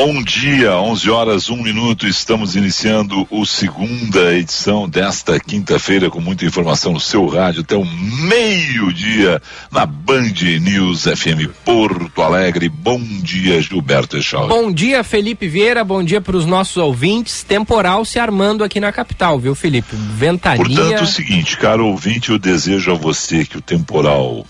[0.00, 2.06] Bom dia, 11 horas, 1 minuto.
[2.06, 7.84] Estamos iniciando o segunda edição desta quinta-feira com muita informação no seu rádio até o
[7.84, 12.68] meio-dia na Band News FM Porto Alegre.
[12.68, 14.46] Bom dia, Gilberto Echal.
[14.46, 15.82] Bom dia, Felipe Vieira.
[15.82, 17.42] Bom dia para os nossos ouvintes.
[17.42, 19.96] Temporal se armando aqui na capital, viu, Felipe?
[19.96, 20.64] Ventania.
[20.64, 24.46] Portanto, é o seguinte, caro ouvinte, eu desejo a você que o temporal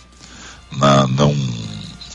[0.76, 1.34] na, não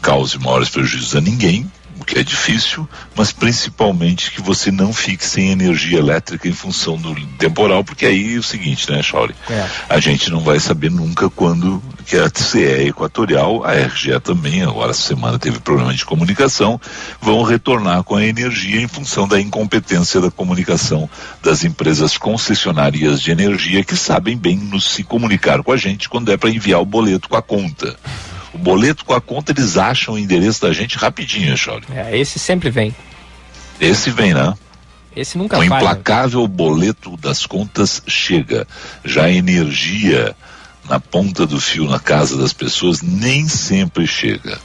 [0.04, 1.66] cause maiores prejuízos a ninguém
[2.04, 6.98] o que é difícil, mas principalmente que você não fique sem energia elétrica em função
[6.98, 9.34] do temporal, porque aí é o seguinte, né, Chauri?
[9.50, 9.66] É.
[9.88, 14.62] A gente não vai saber nunca quando que a CE é equatorial, a RGE também,
[14.64, 16.80] agora essa semana teve problema de comunicação,
[17.22, 21.10] vão retornar com a energia em função da incompetência da comunicação
[21.42, 26.32] das empresas concessionárias de energia que sabem bem nos se comunicar com a gente quando
[26.32, 27.96] é para enviar o boleto com a conta.
[28.54, 31.86] O boleto com a conta, eles acham o endereço da gente rapidinho, Chauri.
[31.94, 32.96] É, esse sempre vem.
[33.80, 34.54] Esse vem, né?
[35.16, 38.68] Esse nunca O implacável boleto das contas chega.
[39.04, 40.36] Já a energia
[40.88, 44.60] na ponta do fio na casa das pessoas nem sempre chega.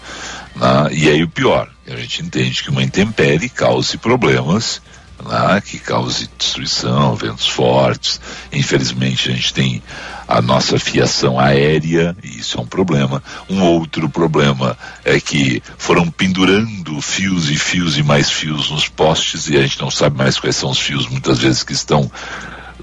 [0.57, 0.89] Né?
[0.93, 4.83] E aí o pior, a gente entende que uma intempérie cause problemas
[5.25, 8.21] né, que cause destruição, ventos fortes.
[8.53, 9.83] Infelizmente, a gente tem
[10.29, 13.23] a nossa fiação aérea, e isso é um problema.
[13.49, 19.49] Um outro problema é que foram pendurando fios e fios e mais fios nos postes
[19.49, 22.11] e a gente não sabe mais quais são os fios, muitas vezes, que estão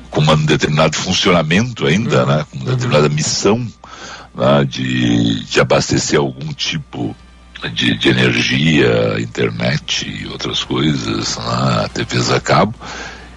[0.10, 3.60] com um determinado funcionamento ainda, né, com uma determinada missão
[4.34, 7.16] né, de, de abastecer algum tipo
[7.74, 12.74] de, de energia, internet e outras coisas, né, TVs a cabo,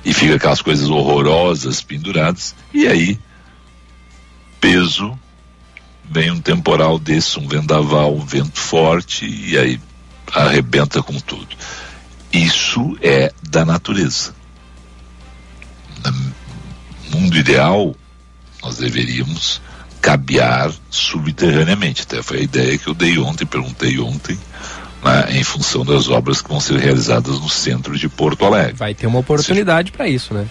[0.03, 3.19] e fica aquelas coisas horrorosas penduradas, e aí,
[4.61, 5.19] peso,
[6.11, 9.81] vem um temporal desse, um vendaval, um vento forte, e aí
[10.33, 11.57] arrebenta com tudo.
[12.33, 14.35] Isso é da natureza.
[17.11, 17.95] No mundo ideal,
[18.63, 19.61] nós deveríamos
[20.01, 22.03] cabear subterraneamente.
[22.03, 24.39] Até foi a ideia que eu dei ontem, perguntei ontem,
[25.03, 28.75] né, em função das obras que vão ser realizadas no centro de Porto Alegre.
[28.75, 30.47] Vai ter uma oportunidade para isso, né?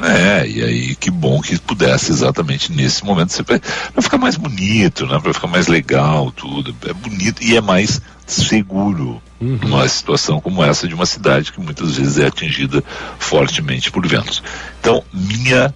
[0.00, 5.18] É, e aí que bom que pudesse exatamente nesse momento para ficar mais bonito, né?
[5.18, 6.74] Para ficar mais legal, tudo.
[6.86, 9.58] É bonito e é mais seguro uhum.
[9.62, 12.82] numa situação como essa de uma cidade que muitas vezes é atingida
[13.18, 14.42] fortemente por ventos.
[14.80, 15.74] Então, minha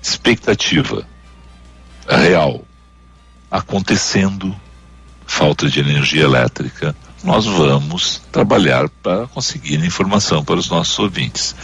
[0.00, 1.04] expectativa
[2.08, 2.62] real
[3.50, 4.54] acontecendo,
[5.26, 11.56] falta de energia elétrica, nós vamos trabalhar para conseguir informação para os nossos ouvintes.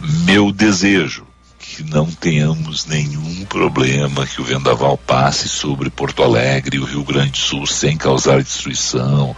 [0.00, 1.26] Meu desejo
[1.58, 7.04] que não tenhamos nenhum problema, que o vendaval passe sobre Porto Alegre e o Rio
[7.04, 9.36] Grande do Sul sem causar destruição,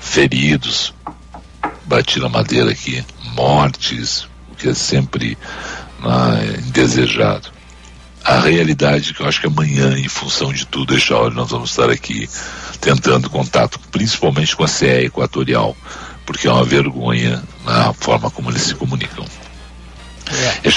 [0.00, 0.94] feridos,
[1.84, 3.04] bati na madeira aqui,
[3.34, 5.36] mortes, o que é sempre
[6.00, 7.54] né, indesejado
[8.24, 11.70] a realidade que eu acho que amanhã, em função de tudo, esta hora nós vamos
[11.70, 12.28] estar aqui
[12.80, 15.76] tentando contato, principalmente com a CE Equatorial,
[16.24, 19.26] porque é uma vergonha na forma como eles se comunicam.
[20.26, 20.68] É.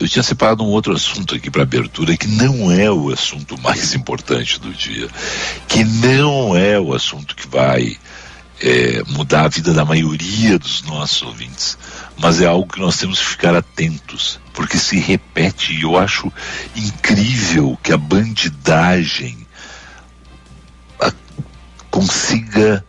[0.00, 3.94] Eu tinha separado um outro assunto aqui para abertura que não é o assunto mais
[3.94, 5.08] importante do dia,
[5.68, 7.96] que não é o assunto que vai
[8.60, 11.78] é, mudar a vida da maioria dos nossos ouvintes,
[12.18, 16.30] mas é algo que nós temos que ficar atentos, porque se repete e eu acho
[16.76, 19.46] incrível que a bandidagem
[21.00, 21.12] a,
[21.90, 22.84] consiga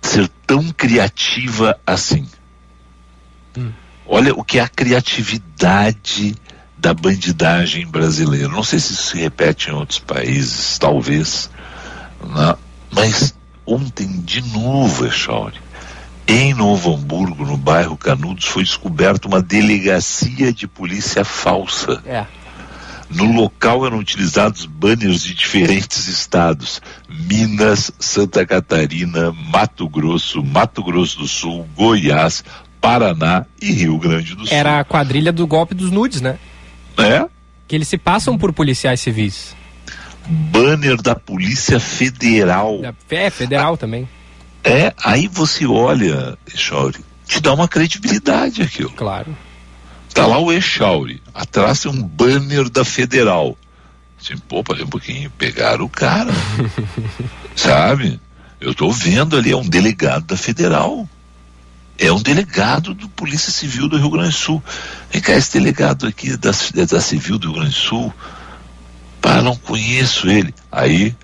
[0.00, 2.26] ser tão criativa assim.
[3.56, 3.72] Hum.
[4.06, 6.34] Olha o que é a criatividade
[6.76, 8.48] da bandidagem brasileira.
[8.48, 11.50] Não sei se isso se repete em outros países, talvez,
[12.22, 12.54] né?
[12.90, 13.34] mas
[13.66, 15.58] ontem de novo, Echauri,
[16.26, 22.02] em Novo Hamburgo, no bairro Canudos, foi descoberta uma delegacia de polícia falsa.
[22.06, 22.26] É.
[23.10, 31.18] No local eram utilizados banners de diferentes estados: Minas, Santa Catarina, Mato Grosso, Mato Grosso
[31.18, 32.42] do Sul, Goiás,
[32.84, 34.54] Paraná e Rio Grande do Sul.
[34.54, 36.38] Era a quadrilha do golpe dos nudes, né?
[36.98, 37.26] É.
[37.66, 39.56] Que eles se passam por policiais civis.
[40.26, 42.80] Banner da Polícia Federal.
[43.08, 44.06] É, federal ah, também.
[44.62, 48.90] É, aí você olha, Echauri, te dá uma credibilidade aquilo.
[48.90, 49.34] Claro.
[50.12, 53.56] Tá lá o Echauri, atrás tem um banner da Federal.
[54.20, 56.30] Assim, pô, parei um pouquinho, pegaram o cara.
[57.56, 58.20] sabe?
[58.60, 61.08] Eu tô vendo ali, é um delegado da Federal.
[61.98, 64.62] É um delegado do Polícia Civil do Rio Grande do Sul.
[65.10, 68.12] Vem cá, esse delegado aqui da, da Civil do Rio Grande do Sul,
[69.20, 70.54] pá, não conheço ele.
[70.70, 71.14] Aí,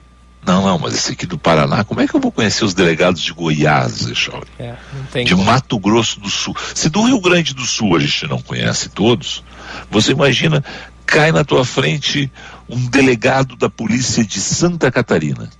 [0.47, 3.21] não, não, mas esse aqui do Paraná, como é que eu vou conhecer os delegados
[3.21, 4.49] de Goiás, Echauri?
[4.59, 4.77] É,
[5.25, 5.45] de como.
[5.45, 6.57] Mato Grosso do Sul.
[6.75, 9.43] Se do Rio Grande do Sul a gente não conhece todos,
[9.91, 10.65] você imagina,
[11.05, 12.31] cai na tua frente
[12.69, 15.51] um delegado da polícia de Santa Catarina.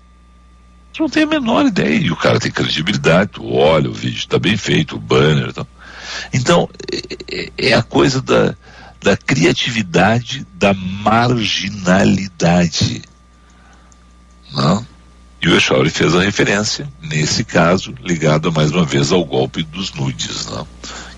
[0.99, 1.95] Não tem a menor ideia.
[1.95, 5.53] E o cara tem credibilidade, tu olha, o vídeo está bem feito, o banner e
[5.53, 5.67] tal.
[6.33, 6.69] Então,
[7.31, 8.55] é, é, a coisa da,
[9.01, 13.03] da criatividade, da marginalidade.
[14.53, 14.85] Não?
[15.41, 19.95] E o Echauri fez a referência, nesse caso, ligado mais uma vez ao golpe dos
[19.95, 20.69] nudes, não?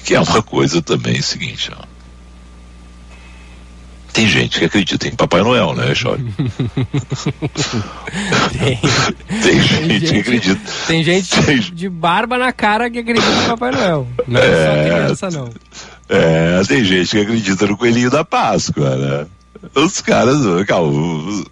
[0.04, 1.72] que é uma coisa também seguinte.
[1.76, 1.91] Ó.
[4.12, 6.22] Tem gente que acredita em Papai Noel, né, Chore?
[8.52, 8.78] tem,
[9.42, 10.60] tem, gente, que acredita.
[10.86, 11.58] Tem gente tem...
[11.58, 14.06] de barba na cara que acredita em Papai Noel.
[14.28, 15.50] Não é, é só criança, não.
[16.08, 19.26] É, tem gente que acredita no coelhinho da Páscoa, né?
[19.74, 21.44] Os caras, calma,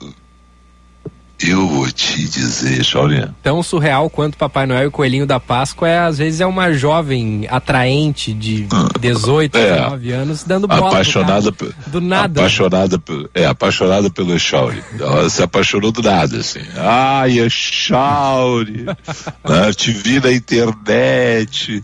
[1.42, 3.34] eu vou te dizer, Chaurinha.
[3.42, 6.72] Tão surreal quanto Papai Noel e o Coelhinho da Páscoa é, às vezes, é uma
[6.72, 8.66] jovem atraente de
[9.00, 11.50] 18, é, 19 anos dando bola apaixonada
[11.86, 12.40] do nada.
[12.40, 13.02] Apaixonada,
[13.34, 14.82] é, apaixonada pelo Echauri.
[14.98, 16.60] Ela se apaixonou do nada, assim.
[16.76, 18.84] Ai, Echauri,
[19.48, 19.72] né?
[19.74, 21.82] te vi na internet.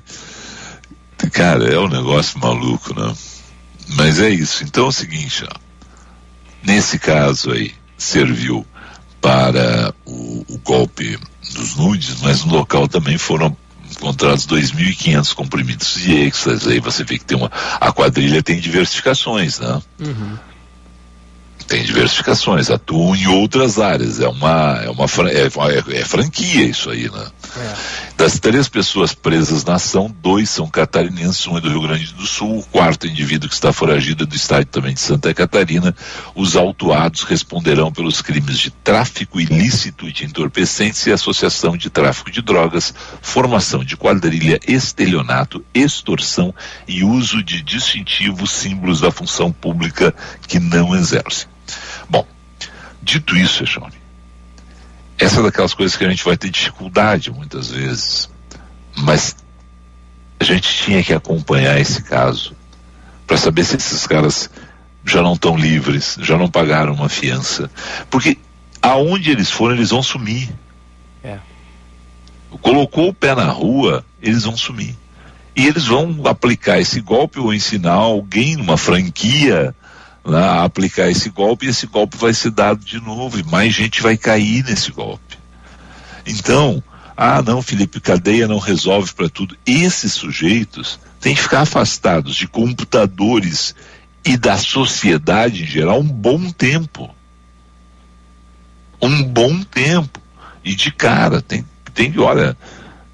[1.32, 3.12] Cara, é um negócio maluco, né?
[3.96, 4.64] Mas é isso.
[4.64, 5.56] Então é o seguinte, ó.
[6.62, 8.66] Nesse caso aí, serviu
[9.26, 11.18] para o, o golpe
[11.52, 13.56] dos nudes, mas no local também foram
[13.90, 16.70] encontrados 2.500 comprimidos de êxtase.
[16.70, 17.50] Aí você vê que tem uma.
[17.80, 19.82] A quadrilha tem diversificações, né?
[19.98, 20.36] Uhum
[21.66, 24.20] tem diversificações, atuam em outras áreas.
[24.20, 27.26] É uma, é uma é, é, é franquia isso aí, né?
[27.56, 27.74] É.
[28.16, 32.26] Das três pessoas presas na ação, dois são catarinenses, um é do Rio Grande do
[32.26, 35.94] Sul, o quarto indivíduo que está foragido é do estado também de Santa Catarina.
[36.34, 42.40] Os autuados responderão pelos crimes de tráfico ilícito de entorpecentes e associação de tráfico de
[42.40, 46.54] drogas, formação de quadrilha, estelionato, extorsão
[46.86, 50.14] e uso de distintivos símbolos da função pública
[50.46, 51.55] que não exercem.
[52.08, 52.26] Bom,
[53.02, 53.94] dito isso, Echone,
[55.18, 58.30] essa é daquelas coisas que a gente vai ter dificuldade muitas vezes,
[58.96, 59.36] mas
[60.38, 62.54] a gente tinha que acompanhar esse caso
[63.26, 64.50] para saber se esses caras
[65.04, 67.70] já não estão livres, já não pagaram uma fiança,
[68.10, 68.38] porque
[68.82, 70.50] aonde eles forem eles vão sumir.
[71.22, 71.38] É.
[72.60, 74.96] Colocou o pé na rua, eles vão sumir.
[75.54, 79.74] E eles vão aplicar esse golpe ou ensinar alguém numa franquia
[80.34, 84.02] a aplicar esse golpe e esse golpe vai ser dado de novo e mais gente
[84.02, 85.38] vai cair nesse golpe.
[86.26, 86.82] Então,
[87.16, 89.56] ah, não, Felipe, cadeia não resolve para tudo.
[89.64, 93.74] Esses sujeitos têm que ficar afastados de computadores
[94.24, 97.14] e da sociedade em geral um bom tempo.
[99.00, 100.20] Um bom tempo.
[100.64, 101.64] E de cara, tem,
[101.94, 102.56] tem que, olha,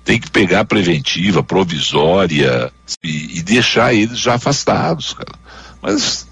[0.05, 2.73] tem que pegar preventiva, provisória
[3.05, 5.39] e, e deixar eles já afastados, cara.
[5.81, 6.27] Mas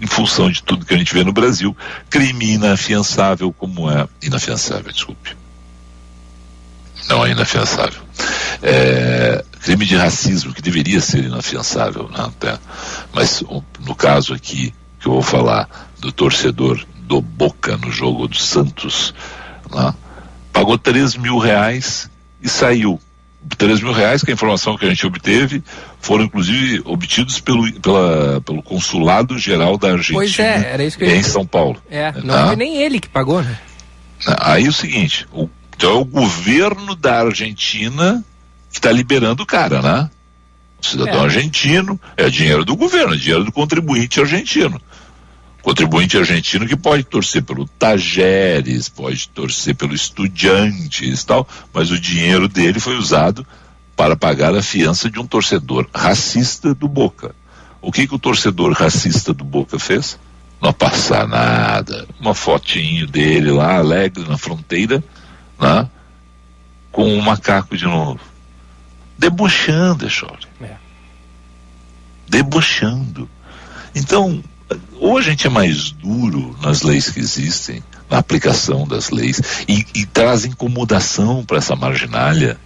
[0.00, 1.76] em função de tudo que a gente vê no Brasil,
[2.10, 5.36] crime inafiançável como é inafiançável, desculpe.
[7.08, 8.02] Não é inafiançável.
[8.62, 12.58] É, crime de racismo que deveria ser inafiançável, né, até.
[13.12, 13.42] Mas
[13.80, 15.68] no caso aqui que eu vou falar
[15.98, 19.14] do torcedor do Boca no jogo do Santos,
[19.70, 19.94] né,
[20.52, 22.10] pagou 3 mil reais
[22.42, 23.00] e saiu
[23.56, 25.62] 3 mil reais, que é a informação que a gente obteve,
[26.00, 31.04] foram inclusive obtidos pelo, pela, pelo Consulado Geral da Argentina pois é, era isso que
[31.04, 31.80] eu em São Paulo.
[31.90, 32.46] É, não tá?
[32.48, 33.58] foi nem ele que pagou, né?
[34.40, 38.24] Aí é o seguinte, o, então é o governo da Argentina
[38.70, 40.10] que está liberando o cara, né?
[40.80, 41.24] O cidadão é.
[41.24, 44.80] argentino, é dinheiro do governo, é dinheiro do contribuinte argentino
[45.66, 51.44] contribuinte argentino que pode torcer pelo Tajeres, pode torcer pelo Estudiantes e tal,
[51.74, 53.44] mas o dinheiro dele foi usado
[53.96, 57.34] para pagar a fiança de um torcedor racista do Boca.
[57.82, 60.20] O que, que o torcedor racista do Boca fez?
[60.62, 62.06] Não passar nada.
[62.20, 65.02] Uma fotinho dele lá, alegre na fronteira,
[65.58, 65.90] né?
[66.92, 68.20] com um macaco de novo.
[69.18, 70.46] Debochando, Chore.
[70.60, 70.76] É.
[72.28, 73.28] Debochando.
[73.96, 74.44] Então,
[74.98, 79.84] ou a gente é mais duro nas leis que existem, na aplicação das leis, e,
[79.94, 82.58] e traz incomodação para essa marginalha,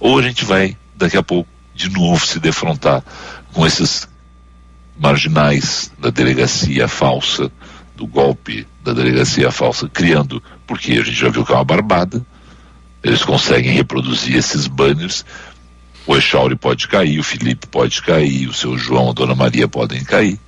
[0.00, 3.02] ou a gente vai, daqui a pouco, de novo se defrontar
[3.52, 4.08] com esses
[4.98, 7.50] marginais da delegacia falsa,
[7.94, 12.24] do golpe da delegacia falsa, criando, porque a gente já viu que é uma barbada,
[13.02, 15.24] eles conseguem reproduzir esses banners
[16.06, 20.02] O Echauri pode cair, o Felipe pode cair, o seu João, a Dona Maria podem
[20.04, 20.38] cair.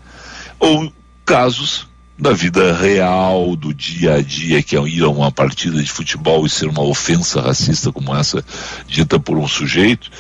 [0.59, 0.93] Ou
[1.25, 1.87] casos
[2.19, 6.45] da vida real, do dia a dia, que é ir a uma partida de futebol
[6.45, 8.45] e ser uma ofensa racista como essa
[8.89, 10.11] dita por um sujeito.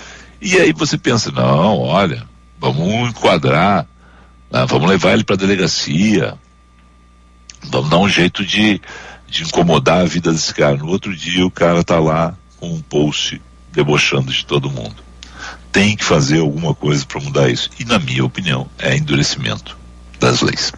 [0.40, 2.25] E aí você pensa, não, olha,
[2.61, 3.85] vamos enquadrar,
[4.49, 6.35] né, vamos levar ele para a delegacia,
[7.64, 8.80] vamos dar um jeito de,
[9.26, 10.76] de incomodar a vida desse cara.
[10.76, 13.42] No outro dia o cara tá lá com um post
[13.73, 15.02] debochando de todo mundo.
[15.73, 17.71] Tem que fazer alguma coisa para mudar isso.
[17.78, 19.76] E na minha opinião, é endurecimento
[20.18, 20.72] das leis.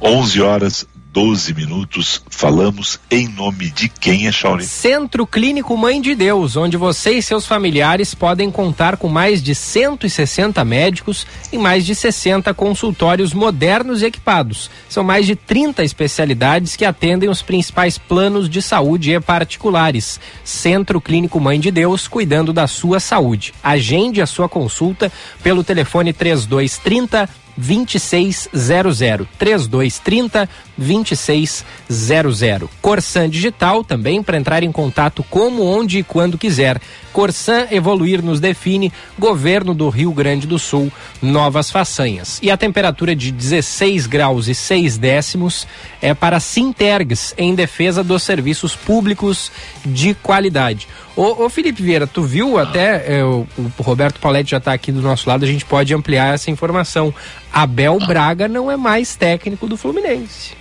[0.00, 4.64] 11 horas 12 minutos, falamos em nome de quem é Shaolin?
[4.64, 9.54] Centro Clínico Mãe de Deus, onde você e seus familiares podem contar com mais de
[9.54, 14.68] 160 médicos e mais de 60 consultórios modernos e equipados.
[14.88, 20.18] São mais de 30 especialidades que atendem os principais planos de saúde e particulares.
[20.42, 23.54] Centro Clínico Mãe de Deus, cuidando da sua saúde.
[23.62, 25.12] Agende a sua consulta
[25.44, 32.68] pelo telefone 3230 2600 3230 2600.
[32.82, 36.80] Corsan Digital também para entrar em contato como, onde e quando quiser.
[37.12, 40.92] Corsan Evoluir nos define, Governo do Rio Grande do Sul,
[41.22, 42.40] novas façanhas.
[42.42, 45.66] E a temperatura de 16 graus e 6 décimos
[46.02, 49.52] é para Sintergs, em defesa dos serviços públicos
[49.86, 50.88] de qualidade.
[51.16, 54.90] Ô, ô Felipe Vieira, tu viu até, é, o, o, Roberto Pauletti já está aqui
[54.90, 57.14] do nosso lado, a gente pode ampliar essa informação.
[57.54, 60.54] Abel Braga não é mais técnico do Fluminense.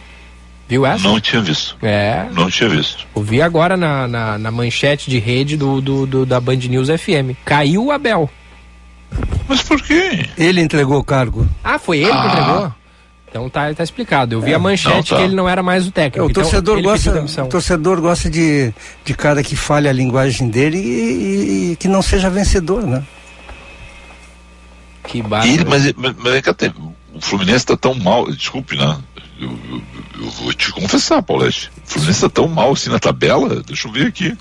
[0.67, 1.07] Viu essa?
[1.07, 1.75] Não tinha visto.
[1.81, 2.27] É.
[2.31, 3.05] Não tinha visto.
[3.15, 7.35] Ouvi agora na, na, na manchete de rede do, do, do, da Band News FM.
[7.43, 8.29] Caiu o Abel.
[9.47, 10.25] Mas por quê?
[10.37, 11.47] Ele entregou o cargo.
[11.63, 12.21] Ah, foi ele ah.
[12.21, 12.73] que entregou?
[13.29, 14.35] Então tá, tá explicado.
[14.35, 15.15] Eu vi é, a manchete não, tá.
[15.17, 16.19] que ele não era mais o técnico.
[16.19, 18.71] É, o então, torcedor gosta, o torcedor gosta de,
[19.03, 23.03] de cara que fale a linguagem dele e, e, e que não seja vencedor, né?
[25.07, 25.65] Que barulho.
[25.69, 26.43] Mas, mas, mas, mas
[27.13, 28.97] o Fluminense está tão mal, desculpe, né?
[29.39, 29.81] Eu, eu,
[30.21, 31.71] eu, vou te confessar, Paulete.
[31.85, 33.61] O Fluminense está tão mal assim na tabela.
[33.65, 34.35] Deixa eu ver aqui.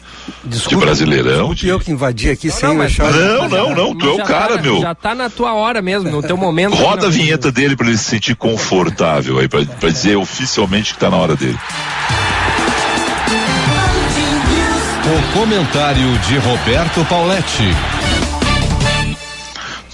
[0.45, 1.55] Desculpa, de Brasileirão.
[1.55, 1.69] De...
[1.69, 4.57] eu que invadi aqui não, sem não, mas, não, não, não, tu é o cara,
[4.57, 4.81] tá, meu.
[4.81, 6.75] Já tá na tua hora mesmo, no teu momento.
[6.75, 11.11] Roda a vinheta dele para ele se sentir confortável aí, para dizer oficialmente que tá
[11.11, 11.59] na hora dele.
[15.05, 18.02] O comentário de Roberto Pauletti.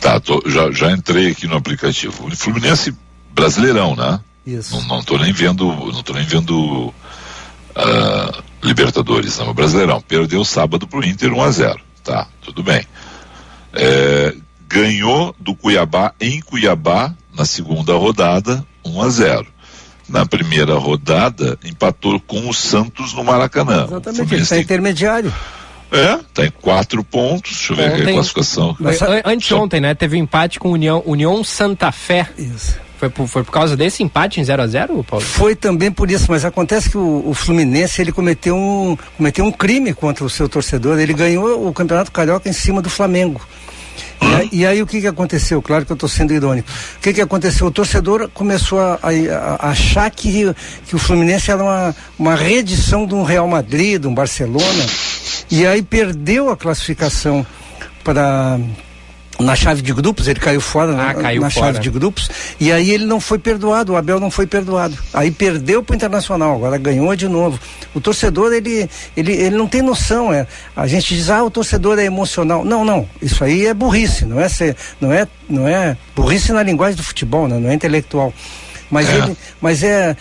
[0.00, 2.26] Tá, tô, já, já entrei aqui no aplicativo.
[2.26, 2.94] O Fluminense
[3.32, 4.20] brasileirão, né?
[4.46, 4.76] Isso.
[4.76, 10.00] Não, não tô nem vendo, não tô nem vendo uh, Libertadores, não, Brasileirão.
[10.00, 12.84] Perdeu sábado pro Inter 1 a 0 Tá, tudo bem.
[13.72, 14.34] É,
[14.66, 19.46] ganhou do Cuiabá em Cuiabá na segunda rodada 1 a 0
[20.08, 23.84] na primeira rodada empatou com o Santos no Maracanã.
[23.84, 25.32] Exatamente, ele está intermediário.
[25.90, 27.52] É, tá em quatro pontos.
[27.52, 28.76] Deixa eu ver aqui a classificação.
[28.78, 29.94] Mas, anteontem, né?
[29.94, 32.28] Teve um empate com União, União Santa Fé.
[32.36, 32.78] Isso.
[32.98, 35.24] Foi por, foi por causa desse empate em 0 a 0 Paulo?
[35.24, 39.52] Foi também por isso, mas acontece que o, o, Fluminense ele cometeu um, cometeu um
[39.52, 40.98] crime contra o seu torcedor.
[40.98, 43.40] Ele ganhou o Campeonato Carioca em cima do Flamengo.
[44.20, 45.62] E aí, e aí, o que, que aconteceu?
[45.62, 46.68] Claro que eu estou sendo irônico.
[46.96, 47.66] O que, que aconteceu?
[47.66, 50.54] O torcedor começou a, a, a, achar que,
[50.86, 54.86] que o Fluminense era uma, uma reedição de um Real Madrid, de um Barcelona.
[55.50, 57.46] E aí perdeu a classificação
[58.04, 58.58] para
[59.38, 61.66] na chave de grupos, ele caiu fora ah, na, caiu na fora.
[61.66, 62.28] chave de grupos,
[62.58, 64.96] e aí ele não foi perdoado, o Abel não foi perdoado.
[65.12, 67.58] Aí perdeu para o Internacional, agora ganhou de novo.
[67.94, 70.46] O torcedor, ele, ele, ele não tem noção, é.
[70.76, 72.64] A gente diz, ah, o torcedor é emocional.
[72.64, 76.62] Não, não, isso aí é burrice, não é ser, não é, não é burrice na
[76.62, 77.58] linguagem do futebol, né?
[77.58, 78.32] não é intelectual.
[78.90, 79.16] Mas, é.
[79.16, 80.16] Ele, mas é,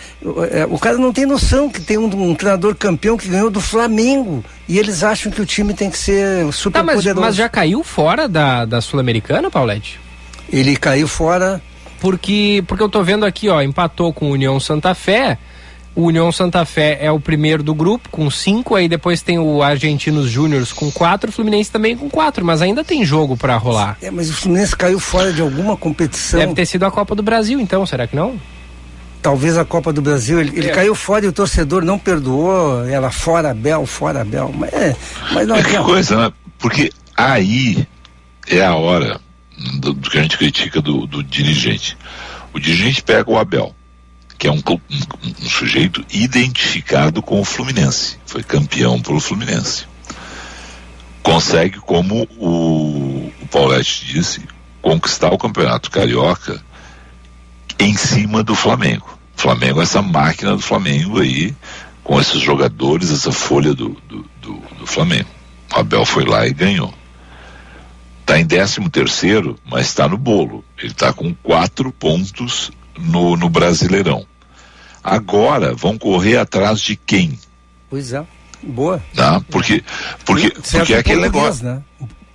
[0.50, 3.60] é, O cara não tem noção que tem um, um, treinador campeão que ganhou do
[3.60, 4.44] Flamengo.
[4.68, 7.20] E eles acham que o time tem que ser super tá, mas, poderoso.
[7.20, 9.98] Mas já caiu fora da, da Sul-Americana, Paulette?
[10.52, 11.60] Ele caiu fora.
[12.00, 15.36] Porque, porque eu tô vendo aqui, ó, empatou com o União Santa Fé.
[15.96, 19.60] O União Santa Fé é o primeiro do grupo, com cinco, aí depois tem o
[19.64, 23.98] Argentinos Júniors com quatro, o Fluminense também com quatro, mas ainda tem jogo para rolar.
[24.00, 26.38] É, mas o Fluminense caiu fora de alguma competição.
[26.38, 28.36] Deve ter sido a Copa do Brasil, então, será que não?
[29.20, 30.72] Talvez a Copa do Brasil, ele, ele é.
[30.72, 34.96] caiu fora e o torcedor não perdoou, ela fora Bel, fora Bel, mas, é,
[35.32, 36.32] mas não é que coisa, né?
[36.58, 37.86] Porque aí
[38.46, 39.20] é a hora
[39.80, 41.96] do, do que a gente critica do, do, dirigente.
[42.52, 43.74] O dirigente pega o Abel,
[44.38, 44.80] que é um, um,
[45.42, 49.86] um sujeito identificado com o Fluminense, foi campeão pelo Fluminense.
[51.22, 54.40] Consegue, como o, o Paulette disse,
[54.80, 56.62] conquistar o campeonato carioca
[57.78, 59.18] em cima do Flamengo.
[59.36, 61.54] Flamengo, essa máquina do Flamengo aí,
[62.02, 65.28] com esses jogadores, essa folha do, do, do, do Flamengo.
[65.74, 66.92] O Abel foi lá e ganhou.
[68.20, 70.64] está em 13 terceiro, mas está no bolo.
[70.76, 74.26] Ele está com quatro pontos no, no Brasileirão.
[75.02, 77.38] Agora vão correr atrás de quem?
[77.88, 78.24] Pois é.
[78.62, 79.00] Boa.
[79.14, 79.40] Tá?
[79.48, 79.84] Porque,
[80.24, 81.64] porque, porque é aquele negócio.
[81.64, 81.82] Né?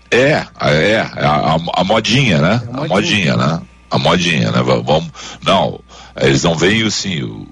[0.09, 2.61] É, é, a, a, a modinha, né?
[2.63, 2.85] É a, modinha.
[2.85, 3.61] a modinha, né?
[3.93, 4.63] A modinha, né?
[4.63, 5.11] Vamos,
[5.43, 5.79] não,
[6.19, 7.47] eles não veem assim, o,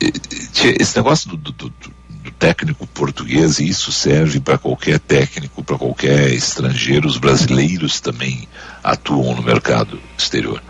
[0.00, 1.72] esse negócio do, do, do,
[2.08, 8.48] do técnico português, e isso serve para qualquer técnico, para qualquer estrangeiro, os brasileiros também
[8.82, 10.62] atuam no mercado exterior.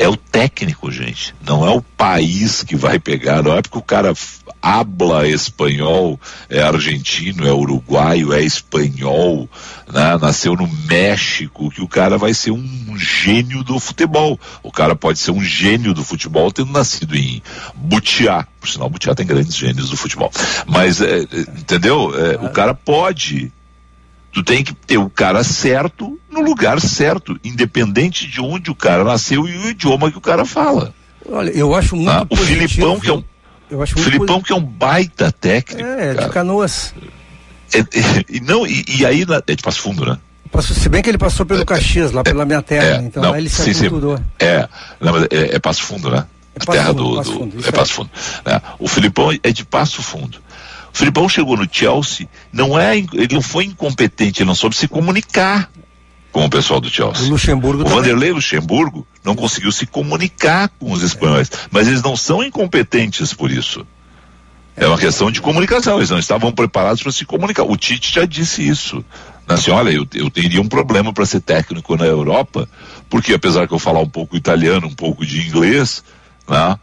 [0.00, 1.34] É o técnico, gente.
[1.46, 3.42] Não é o país que vai pegar.
[3.42, 4.14] Não é porque o cara
[4.62, 9.46] habla espanhol, é argentino, é uruguaio, é espanhol,
[9.92, 10.16] né?
[10.18, 14.40] nasceu no México, que o cara vai ser um gênio do futebol.
[14.62, 17.42] O cara pode ser um gênio do futebol tendo nascido em
[17.74, 18.46] Butiá.
[18.58, 20.32] Por sinal, Butiá tem grandes gênios do futebol.
[20.66, 22.10] Mas, é, é entendeu?
[22.18, 23.52] É, o cara pode
[24.32, 29.02] Tu tem que ter o cara certo no lugar certo, independente de onde o cara
[29.02, 30.94] nasceu e o idioma que o cara fala.
[31.28, 33.24] Olha, eu acho muito ah, O Filipão, que é um,
[33.70, 35.88] eu acho Filipão que é um baita técnico.
[35.88, 36.26] É, cara.
[36.26, 36.94] de canoas.
[37.72, 40.18] É, é, não, e, e aí é de Passo Fundo, né?
[40.50, 43.22] Passou, se bem que ele passou pelo é, Caxias, lá pela minha terra, é, então
[43.22, 44.16] não, aí ele se sim, aculturou.
[44.16, 44.68] Sim, é,
[45.00, 46.26] não, é, é Passo Fundo, né?
[46.54, 48.10] É a terra fundo, do, Fundo, é Passo Fundo.
[48.44, 48.60] Né?
[48.78, 50.38] O Filipão é de Passo Fundo.
[50.92, 54.88] O Filipão chegou no Chelsea, não é, ele não foi incompetente, ele não soube se
[54.88, 55.70] comunicar
[56.32, 57.26] com o pessoal do Chelsea.
[57.26, 57.82] O Luxemburgo.
[57.82, 57.98] O também.
[57.98, 63.50] Vanderlei Luxemburgo não conseguiu se comunicar com os espanhóis, mas eles não são incompetentes por
[63.50, 63.86] isso.
[64.76, 67.64] É uma questão de comunicação, eles não estavam preparados para se comunicar.
[67.64, 69.04] O Tite já disse isso.
[69.46, 72.68] Assim, olha, eu, eu teria um problema para ser técnico na Europa,
[73.08, 76.04] porque apesar que eu falar um pouco italiano, um pouco de inglês,
[76.48, 76.78] né,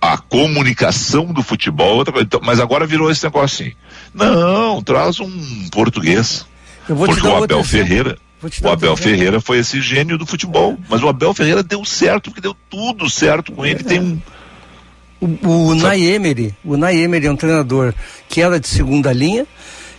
[0.00, 3.74] a comunicação do futebol, então, mas agora virou esse negócio assim.
[4.14, 6.46] Não, traz um português.
[6.86, 8.16] porque o Abel Ferreira,
[8.62, 12.40] o Abel Ferreira foi esse gênio do futebol, mas o Abel Ferreira deu certo, porque
[12.40, 14.20] deu tudo certo com ele, tem um
[15.20, 17.92] o, o Nay Emery, o Nay Emery é um treinador
[18.28, 19.46] que era de segunda linha,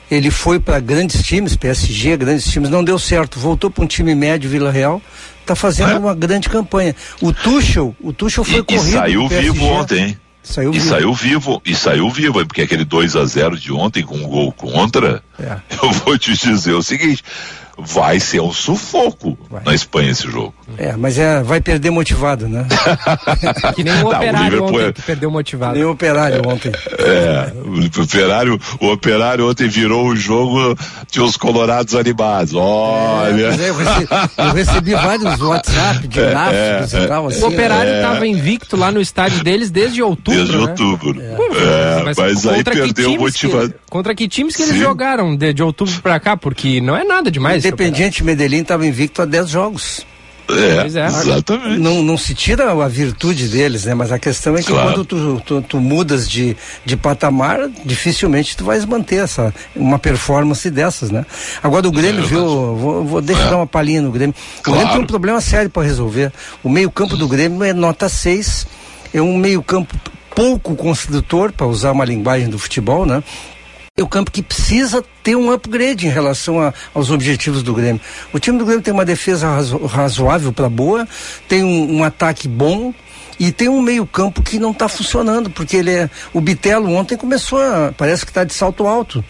[0.09, 4.15] ele foi para grandes times, PSG, grandes times, não deu certo, voltou para um time
[4.15, 5.01] médio, Vila Real,
[5.41, 5.97] está fazendo é.
[5.97, 6.95] uma grande campanha.
[7.21, 8.87] O Tuchel, o Tuchel foi e, corrido.
[8.87, 10.17] E saiu vivo ontem, hein?
[10.41, 10.89] Saiu e vivo.
[10.89, 14.51] saiu vivo, e saiu vivo, porque aquele 2 a 0 de ontem com um gol
[14.51, 15.57] contra, é.
[15.83, 17.23] eu vou te dizer o seguinte,
[17.81, 19.61] vai ser um sufoco vai.
[19.65, 20.53] na Espanha esse jogo.
[20.77, 22.65] É, mas é, vai perder motivado, né?
[23.75, 24.91] que nem o operário o ontem é...
[24.91, 25.73] que perdeu motivado.
[25.75, 26.71] Nem o operário é, ontem.
[26.99, 30.77] É, o operário, o operário ontem virou o jogo
[31.09, 32.53] de os colorados animados.
[32.53, 33.55] Olha.
[33.59, 37.27] É, eu, recebi, eu, recebi, vários WhatsApp de é, gráficos e tal.
[37.27, 40.39] Assim, o operário estava invicto lá no estádio deles desde outubro.
[40.39, 40.61] Desde né?
[40.61, 41.21] outubro.
[42.05, 43.73] mas, mas aí perdeu motivado.
[43.89, 44.81] Contra que times que eles Sim.
[44.81, 46.37] jogaram de, de outubro pra cá?
[46.37, 47.63] Porque não é nada demais.
[47.69, 50.05] Independiente Medellín estava invicto há 10 jogos.
[50.49, 51.79] É, é, exatamente.
[51.79, 53.93] Não, não se tira a virtude deles, né?
[53.93, 54.89] Mas a questão é que claro.
[54.89, 60.67] quando tu, tu, tu, mudas de, de patamar, dificilmente tu vais manter essa, uma performance
[60.71, 61.25] dessas, né?
[61.61, 62.45] Agora o Grêmio, é viu?
[62.75, 63.49] Vou, vou deixar é.
[63.51, 64.33] dar uma palhinha no Grêmio.
[64.63, 64.71] Claro.
[64.71, 66.33] O Grêmio tem um problema sério para resolver.
[66.63, 68.65] O meio-campo do Grêmio é nota 6,
[69.13, 69.95] é um meio-campo
[70.35, 73.21] pouco construtor, para usar uma linguagem do futebol, né?
[73.99, 78.01] É o campo que precisa ter um upgrade em relação a, aos objetivos do Grêmio.
[78.31, 81.07] O time do Grêmio tem uma defesa razo, razoável para boa,
[81.47, 82.93] tem um, um, ataque bom
[83.37, 87.17] e tem um meio campo que não está funcionando, porque ele é, o Bitelo ontem
[87.17, 89.23] começou a, parece que está de salto alto.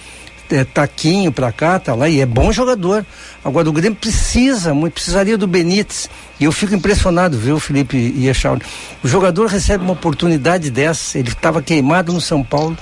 [0.51, 3.05] É, taquinho para cá, tá lá, e é bom jogador.
[3.45, 6.09] Agora o Grêmio precisa, muito, precisaria do Benítez.
[6.39, 8.63] E eu fico impressionado, viu, Felipe e Echauri.
[9.03, 12.75] O jogador recebe uma oportunidade dessa, ele estava queimado no São Paulo,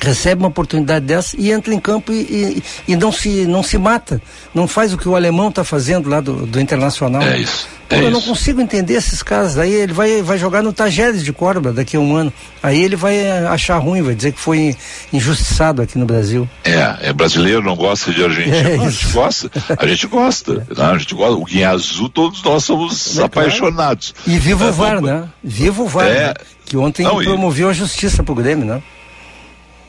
[0.00, 3.76] recebe uma oportunidade dessa e entra em campo e, e, e, não, se, não se
[3.78, 4.20] mata.
[4.54, 7.22] Não faz o que o alemão está fazendo lá do, do Internacional.
[7.22, 7.68] É isso.
[7.90, 8.10] É eu isso.
[8.12, 9.58] não consigo entender esses casos.
[9.58, 12.32] Aí ele vai, vai jogar no Tajeres de Córdoba daqui a um ano.
[12.62, 14.76] Aí ele vai achar ruim, vai dizer que foi
[15.12, 16.48] injustiçado aqui no Brasil.
[16.64, 18.56] É, é brasileiro, não gosta de argentino.
[18.56, 19.50] É a gente gosta.
[19.76, 20.50] A gente gosta.
[20.70, 20.74] É.
[20.74, 21.34] Não, a gente gosta.
[21.34, 24.14] O Guinha Azul, todos nós somos é, apaixonados.
[24.26, 25.28] E viva o é, VAR, né?
[25.42, 26.06] Viva o VAR.
[26.06, 26.26] É.
[26.28, 26.34] Né?
[26.64, 27.70] Que ontem não, promoveu e...
[27.70, 28.82] a justiça pro Grêmio, né?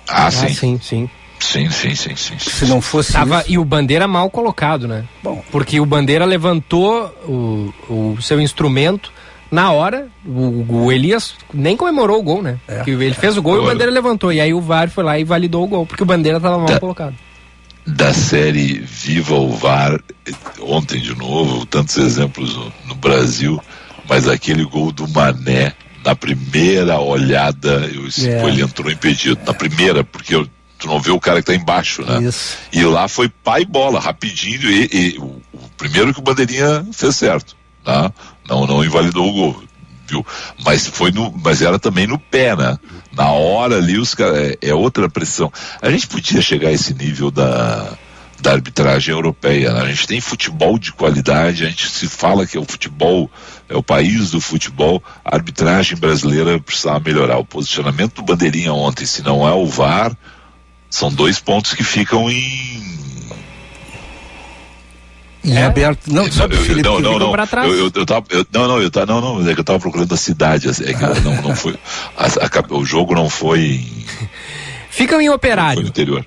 [0.07, 0.53] Ah, ah sim.
[0.53, 1.09] sim, sim.
[1.41, 2.37] Sim, sim, sim, sim.
[2.37, 3.13] Se não fosse.
[3.13, 3.51] Tava, isso...
[3.51, 5.05] E o Bandeira mal colocado, né?
[5.23, 5.43] Bom.
[5.51, 9.11] Porque o Bandeira levantou o, o seu instrumento
[9.49, 10.07] na hora.
[10.23, 12.59] O, o Elias nem comemorou o gol, né?
[12.67, 12.83] É.
[12.87, 14.31] ele fez o gol e o Bandeira levantou.
[14.31, 16.67] E aí o VAR foi lá e validou o gol, porque o Bandeira tava mal
[16.67, 17.15] da, colocado.
[17.85, 19.99] Da série Viva o VAR,
[20.61, 23.59] ontem de novo, tantos exemplos no, no Brasil,
[24.07, 28.47] mas aquele gol do Mané na primeira olhada, eu, é.
[28.47, 29.39] ele entrou impedido.
[29.45, 32.27] Na primeira, porque eu, tu não vê o cara que tá embaixo, né?
[32.27, 32.57] Isso.
[32.73, 37.15] E lá foi pai bola, rapidinho, e, e o, o, primeiro que o Bandeirinha fez
[37.15, 38.11] certo, tá?
[38.47, 39.63] Não, não invalidou o gol,
[40.07, 40.25] viu?
[40.65, 42.77] Mas foi no, mas era também no pé, né?
[43.11, 45.51] Na hora ali os caras, é, é outra pressão.
[45.81, 47.97] A gente podia chegar a esse nível da,
[48.41, 49.71] da arbitragem europeia.
[49.73, 49.81] Né?
[49.81, 53.29] A gente tem futebol de qualidade, a gente se fala que é o futebol,
[53.71, 57.37] é o país do futebol, a arbitragem brasileira precisava melhorar.
[57.37, 60.15] O posicionamento do Bandeirinha ontem, se não é o VAR,
[60.89, 62.99] são dois pontos que ficam em.
[65.43, 65.63] Em é?
[65.63, 66.13] aberto.
[66.13, 67.67] Não, sabe, eu, Felipe, não, não, não, trás.
[67.67, 69.79] eu, eu, eu tava, eu, não, não, eu tava, não, não, é que eu tava
[69.79, 71.79] procurando a cidade, é que não, não foi,
[72.15, 74.05] a, a, o jogo não foi em,
[74.91, 75.75] Ficam em operário.
[75.75, 76.25] Foi no interior.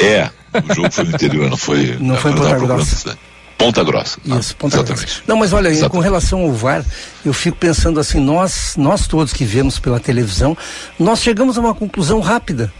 [0.00, 0.28] É,
[0.68, 1.96] o jogo foi no interior, não foi.
[2.00, 3.16] Não foi em Ponta Grossa.
[3.62, 4.18] Ponta Grossa.
[4.24, 5.04] Isso, Ponta Exatamente.
[5.04, 5.22] Grossa.
[5.26, 5.92] Não, mas olha, Exatamente.
[5.92, 6.84] com relação ao VAR,
[7.24, 10.56] eu fico pensando assim, nós, nós todos que vemos pela televisão,
[10.98, 12.72] nós chegamos a uma conclusão rápida.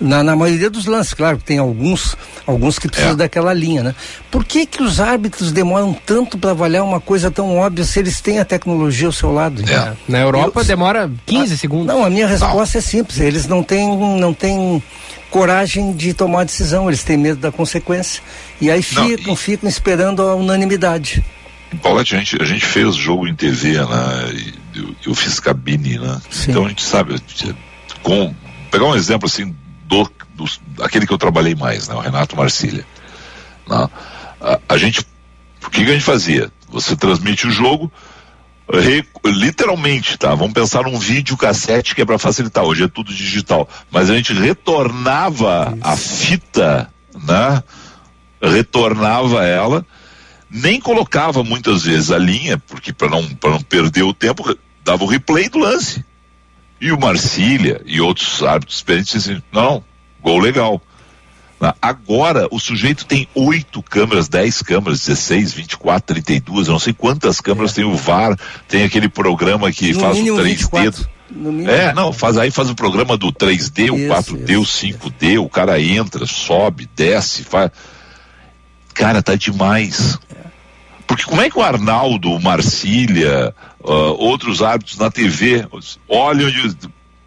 [0.00, 3.16] Na, na maioria dos lances, claro, tem alguns, alguns que precisam é.
[3.16, 3.94] daquela linha, né?
[4.32, 8.20] Por que que os árbitros demoram tanto para avaliar uma coisa tão óbvia se eles
[8.20, 9.62] têm a tecnologia ao seu lado?
[9.70, 9.92] É.
[10.08, 11.86] Na Europa eu, demora 15 a, segundos.
[11.86, 12.80] Não, a minha resposta não.
[12.80, 14.82] é simples, eles não têm, não têm
[15.32, 18.22] coragem de tomar decisão, eles têm medo da consequência.
[18.60, 19.36] E aí ficam, não, e...
[19.36, 21.24] ficam esperando a unanimidade.
[21.82, 24.52] Paulette, a gente, a gente fez jogo em TV, né?
[24.74, 26.20] Eu, eu fiz cabine, né?
[26.30, 26.50] Sim.
[26.50, 27.18] Então a gente sabe,
[28.02, 28.34] com,
[28.70, 30.44] pegar um exemplo assim, do, do,
[30.82, 32.84] aquele que eu trabalhei mais, né, o Renato Marcília.
[33.66, 33.88] Né?
[34.38, 35.00] A, a, gente,
[35.64, 36.52] o que, que, a gente fazia?
[36.68, 37.90] Você transmite o jogo,
[39.24, 40.34] literalmente, tá?
[40.34, 42.64] Vamos pensar num vídeo cassete que é para facilitar.
[42.64, 45.86] Hoje é tudo digital, mas a gente retornava Isso.
[45.86, 46.90] a fita,
[47.26, 47.62] né?
[48.40, 49.86] Retornava ela,
[50.50, 55.04] nem colocava muitas vezes a linha, porque para não para não perder o tempo, dava
[55.04, 56.04] o replay do lance.
[56.80, 59.84] E o Marcília e outros árbitros experientes dizem, não,
[60.20, 60.82] gol legal.
[61.80, 67.40] Agora, o sujeito tem oito câmeras, dez câmeras, 16, 24, 32, eu não sei quantas
[67.40, 67.74] câmeras é.
[67.76, 71.06] tem o VAR, tem aquele programa que no faz o 3D.
[71.66, 75.32] É, não, faz aí faz o programa do 3D, isso, o 4D, isso, o 5D,
[75.32, 75.42] isso.
[75.42, 77.70] o cara entra, sobe, desce, faz.
[78.92, 80.18] Cara, tá demais.
[81.06, 85.66] Porque como é que o Arnaldo, o Marcília, uh, outros árbitros na TV
[86.08, 86.50] olham,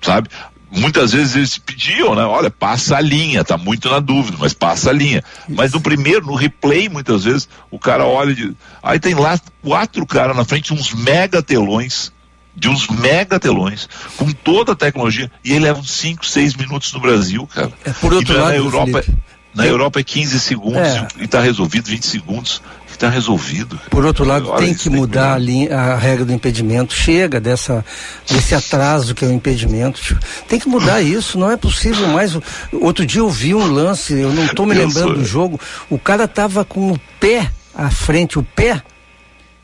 [0.01, 0.29] sabe?
[0.75, 2.23] Muitas vezes eles pediam, né?
[2.23, 5.23] Olha, passa a linha, tá muito na dúvida, mas passa a linha.
[5.47, 8.53] Mas no primeiro, no replay, muitas vezes, o cara olha de.
[8.83, 12.11] Aí tem lá quatro caras na frente, uns mega telões,
[12.55, 16.91] de uns mega telões, com toda a tecnologia, e ele leva uns 5, 6 minutos
[16.93, 17.71] no Brasil, cara.
[17.83, 19.23] É por outro e lado, na Europa, Felipe.
[19.53, 21.07] na Europa é 15 segundos é.
[21.19, 22.61] e está resolvido 20 segundos
[22.95, 23.79] está resolvido.
[23.89, 26.93] Por outro lado, tem que mudar a, linha, a, regra do impedimento.
[26.93, 27.85] Chega dessa,
[28.29, 30.17] desse atraso que é o impedimento.
[30.47, 31.37] Tem que mudar isso.
[31.37, 32.37] Não é possível mais.
[32.71, 35.59] Outro dia eu vi um lance, eu não estou me lembrando do jogo.
[35.89, 38.81] O cara estava com o pé à frente, o pé.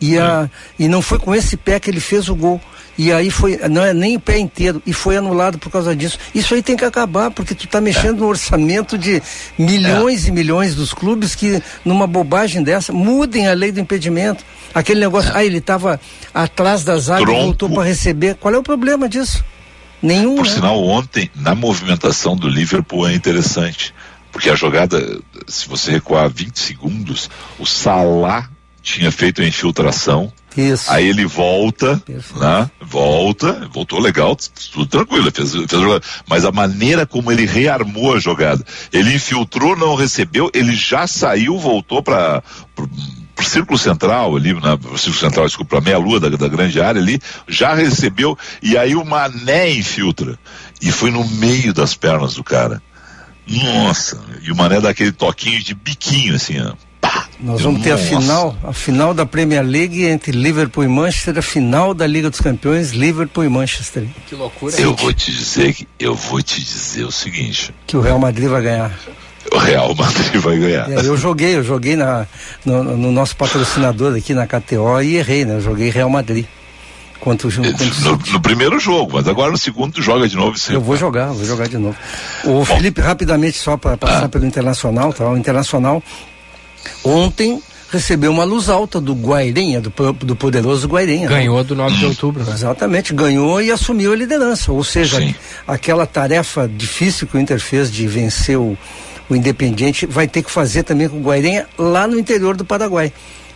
[0.02, 2.60] E, a, e não foi com esse pé que ele fez o gol.
[2.98, 6.20] E aí foi, não é nem o pé inteiro, e foi anulado por causa disso.
[6.36, 8.20] Isso aí tem que acabar, porque tu está mexendo é.
[8.20, 9.24] no orçamento de
[9.58, 10.28] milhões é.
[10.28, 14.44] e milhões dos clubes que, numa bobagem dessa, mudem a lei do impedimento.
[14.74, 15.38] Aquele negócio, é.
[15.38, 16.00] ah, ele estava
[16.34, 18.36] atrás das águas e voltou para receber.
[18.36, 19.44] Qual é o problema disso?
[20.02, 20.36] Nenhum.
[20.36, 20.52] Por né?
[20.52, 23.94] sinal, ontem, na movimentação do Liverpool é interessante.
[24.32, 28.50] Porque a jogada, se você recuar 20 segundos, o Salah
[28.82, 30.92] tinha feito a infiltração isso.
[30.92, 32.02] Aí ele volta,
[32.36, 32.70] né?
[32.82, 34.36] Volta, voltou legal,
[34.72, 35.72] tudo tranquilo, fez, fez
[36.28, 41.58] mas a maneira como ele rearmou a jogada, ele infiltrou, não recebeu, ele já saiu,
[41.58, 42.44] voltou para
[42.76, 47.02] pro círculo central ali, na círculo central, desculpa, a meia lua da, da grande área
[47.02, 50.38] ali, já recebeu e aí o Mané infiltra
[50.82, 52.82] e foi no meio das pernas do cara.
[53.48, 56.74] Nossa, e o Mané dá aquele toquinho de biquinho assim, ó
[57.44, 61.42] nós vamos ter a final, a final da Premier League entre Liverpool e Manchester, a
[61.42, 64.06] final da Liga dos Campeões, Liverpool e Manchester.
[64.28, 64.80] Que loucura.
[64.80, 67.74] Eu vou te dizer que eu vou te dizer o seguinte.
[67.88, 68.92] Que o Real Madrid vai ganhar.
[69.52, 70.92] O Real Madrid vai ganhar.
[70.92, 72.28] É, eu joguei, eu joguei na,
[72.64, 75.56] no, no, nosso patrocinador aqui na KTO e errei, né?
[75.56, 76.46] Eu joguei Real Madrid.
[77.20, 80.58] Contra o, contra no, no, primeiro jogo, mas agora no segundo tu joga de novo.
[80.58, 80.76] Sempre.
[80.76, 81.96] Eu vou jogar, vou jogar de novo.
[82.44, 84.30] O Bom, Felipe, rapidamente, só para passar ah.
[84.30, 85.28] pelo Internacional, tá?
[85.28, 86.04] O Internacional
[87.04, 91.30] Ontem recebeu uma luz alta do Guairenha, do, do poderoso Guairenha.
[91.30, 91.36] Né?
[91.40, 91.64] Ganhou né?
[91.64, 92.44] do 9 de outubro.
[92.44, 92.54] Né?
[92.54, 94.72] Exatamente, ganhou e assumiu a liderança.
[94.72, 95.36] Ou seja, Sim.
[95.68, 98.78] aquela tarefa difícil que o Inter fez de vencer o,
[99.30, 103.12] o Independiente vai ter que fazer também com o Guairenha lá no interior do Paraguai.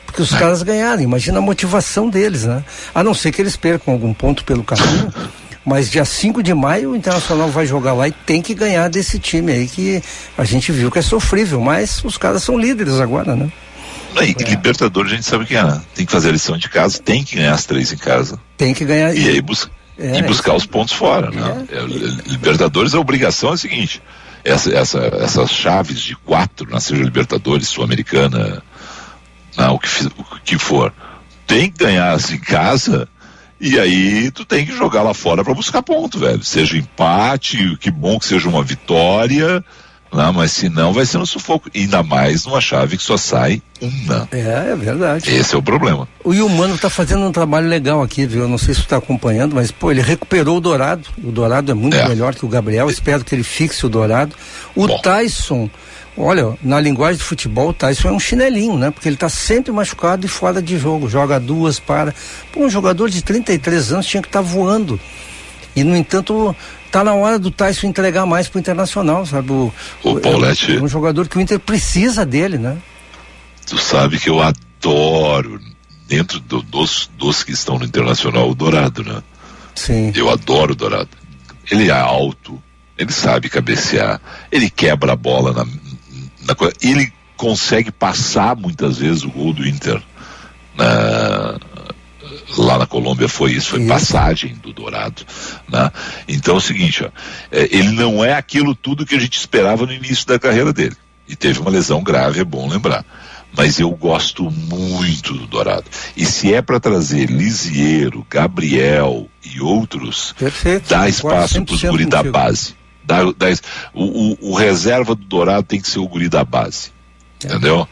[0.05, 2.63] Porque os caras ganharam, imagina a motivação deles, né?
[2.93, 5.11] A não ser que eles percam algum ponto pelo caminho.
[5.65, 9.17] Mas dia 5 de maio o Internacional vai jogar lá e tem que ganhar desse
[9.17, 10.01] time aí que
[10.37, 13.51] a gente viu que é sofrível, mas os caras são líderes agora, né?
[14.21, 14.49] E, é.
[14.49, 17.35] Libertadores a gente sabe que é, tem que fazer a lição de casa, tem que
[17.35, 18.39] ganhar as três em casa.
[18.55, 19.15] Tem que ganhar.
[19.15, 21.65] E aí busca, é, e buscar os pontos fora, né?
[21.71, 22.29] É.
[22.29, 24.01] Libertadores a obrigação é a seguinte,
[24.43, 28.61] essa, essa, essas chaves de quatro, na seja Libertadores, Sul-Americana,
[29.57, 30.93] não, o, que, o que for,
[31.47, 33.07] tem que ganhar em casa
[33.65, 36.43] e aí tu tem que jogar lá fora para buscar ponto, velho.
[36.43, 39.63] Seja empate, que bom que seja uma vitória,
[40.15, 41.69] não, mas se não vai ser no sufoco.
[41.75, 44.27] Ainda mais numa chave que só sai uma.
[44.31, 45.29] É, é verdade.
[45.29, 46.07] Esse é o problema.
[46.23, 48.43] O Humano está fazendo um trabalho legal aqui, viu?
[48.43, 51.09] Eu não sei se você está acompanhando, mas pô, ele recuperou o Dourado.
[51.21, 52.07] O Dourado é muito é.
[52.07, 52.89] melhor que o Gabriel.
[52.89, 54.33] Espero que ele fixe o Dourado.
[54.73, 55.01] O Bom.
[55.01, 55.69] Tyson,
[56.17, 58.91] olha, na linguagem de futebol, o Tyson é um chinelinho, né?
[58.91, 61.09] Porque ele está sempre machucado e fora de jogo.
[61.09, 62.13] Joga duas para.
[62.51, 64.99] Pô, um jogador de 33 anos tinha que estar tá voando.
[65.75, 66.55] E, no entanto,
[66.89, 69.51] tá na hora do Tyson entregar mais pro Internacional, sabe?
[69.51, 69.73] O,
[70.03, 70.77] o Paulette.
[70.77, 72.77] É um jogador que o Inter precisa dele, né?
[73.67, 75.59] Tu sabe que eu adoro,
[76.07, 79.21] dentro do, dos, dos que estão no Internacional, o Dourado, né?
[79.73, 80.13] Sim.
[80.15, 81.09] Eu adoro o Dourado.
[81.69, 82.61] Ele é alto,
[82.97, 85.65] ele sabe cabecear, ele quebra a bola na
[86.81, 90.01] ele consegue passar muitas vezes o gol do Inter
[90.75, 91.57] na,
[92.57, 93.89] lá na Colômbia foi isso, foi isso.
[93.89, 95.23] passagem do Dourado,
[95.69, 95.91] né?
[96.27, 97.09] Então é o seguinte, ó,
[97.51, 100.95] é, ele não é aquilo tudo que a gente esperava no início da carreira dele.
[101.27, 103.03] E teve uma lesão grave, é bom lembrar.
[103.57, 105.85] Mas eu gosto muito do Dourado.
[106.15, 112.05] E se é para trazer Lisiero, Gabriel e outros, Perfeito, dá espaço para os guri
[112.05, 112.75] da base.
[113.05, 113.47] Dá, dá,
[113.93, 116.91] o, o, o, reserva do Dourado tem que ser o guri da base.
[117.43, 117.47] É.
[117.47, 117.87] Entendeu?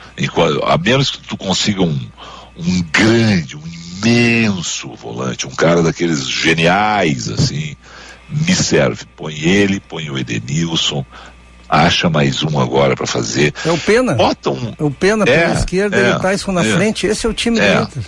[0.65, 1.99] a menos que tu consiga um,
[2.57, 3.63] um grande, um
[4.05, 7.75] imenso volante, um cara daqueles geniais, assim,
[8.29, 9.05] me serve.
[9.15, 11.05] Põe ele, põe o Edenilson,
[11.69, 13.53] acha mais um agora para fazer.
[13.65, 14.13] É o Pena.
[14.13, 14.73] Bota um.
[14.77, 17.07] É o Pena é, pela esquerda é, e o Tyson na é, frente.
[17.07, 18.03] Esse é o time é, do Inter.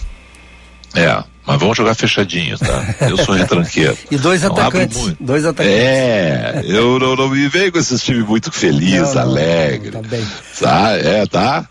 [0.95, 2.95] É, mas vamos jogar fechadinho, tá?
[3.01, 3.97] Eu sou retranqueiro.
[4.09, 5.13] e dois não atacantes.
[5.19, 5.79] Dois atacantes.
[5.79, 9.91] É, eu não, não me venho com esses times muito felizes, não, alegre.
[9.91, 10.27] Não, tá bem.
[10.59, 11.67] Tá, é, tá?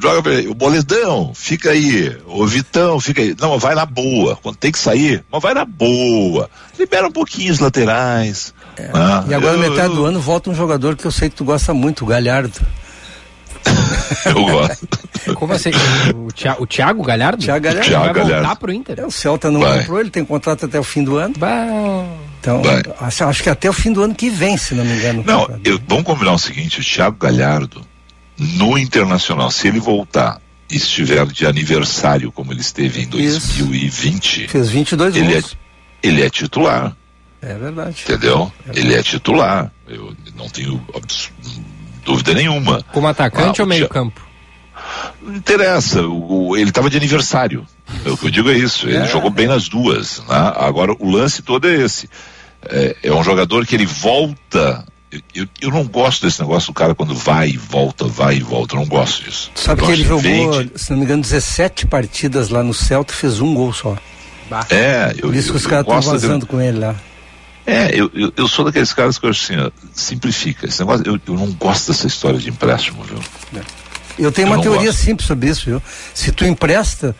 [0.00, 3.34] joga pra ele, o Boledão, fica aí, o Vitão, fica aí.
[3.40, 6.48] Não, vai na boa, quando tem que sair, mas vai na boa.
[6.78, 8.54] Libera um pouquinho os laterais.
[8.76, 8.82] É.
[8.82, 9.24] Né?
[9.28, 9.96] E agora, eu, metade eu...
[9.96, 12.60] do ano, volta um jogador que eu sei que tu gosta muito, o Galhardo.
[14.26, 14.88] eu gosto.
[15.34, 15.70] Como assim?
[16.14, 17.42] O, Thiago, o Thiago Galhardo?
[17.42, 17.88] Thiago Galhardo.
[17.88, 18.42] Thiago vai Galhardo.
[18.42, 19.00] voltar pro Inter?
[19.00, 19.80] É, o Celta não vai.
[19.80, 21.34] comprou, ele tem contrato até o fim do ano.
[21.38, 22.06] Bah.
[22.40, 22.62] Então,
[23.00, 25.22] acho, acho, que até o fim do ano que vem, se não me engano.
[25.26, 27.86] Não, eu, vamos combinar o seguinte, o Thiago Galhardo,
[28.38, 34.70] no Internacional, se ele voltar e estiver de aniversário, como ele esteve em 2020, Fez
[34.70, 35.42] 22 ele é,
[36.02, 36.96] ele é titular.
[37.42, 38.04] É verdade.
[38.04, 38.52] Entendeu?
[38.60, 38.88] É verdade.
[38.88, 39.72] Ele é titular.
[39.88, 40.80] Eu não tenho
[42.10, 42.82] dúvida nenhuma.
[42.92, 44.20] Como atacante ah, ou meio-campo?
[45.22, 46.02] Não interessa.
[46.02, 47.66] O, ele estava de aniversário.
[48.06, 48.88] O que eu digo é isso.
[48.88, 49.06] Ele é.
[49.06, 50.18] jogou bem nas duas.
[50.20, 50.52] Né?
[50.56, 52.08] Agora, o lance todo é esse.
[52.68, 54.84] É, é um jogador que ele volta
[55.34, 58.76] eu, eu não gosto desse negócio do cara quando vai e volta, vai e volta.
[58.76, 59.50] Eu não gosto disso.
[59.56, 60.72] Sabe que ele jogou, vende.
[60.76, 63.96] se não me engano, 17 partidas lá no Celta e fez um gol só.
[64.48, 64.66] Bah.
[64.70, 66.94] É, eu, Por isso que os caras estão vazando com ele lá.
[67.70, 70.66] É, eu, eu, eu, sou daqueles caras que eu assim, ó, simplifica.
[70.66, 73.18] Esse negócio, eu, eu não gosto dessa história de empréstimo, viu?
[73.56, 73.62] É.
[74.18, 75.04] Eu tenho uma teoria gosto.
[75.04, 75.82] simples sobre isso, viu?
[76.12, 77.14] Se tu empresta,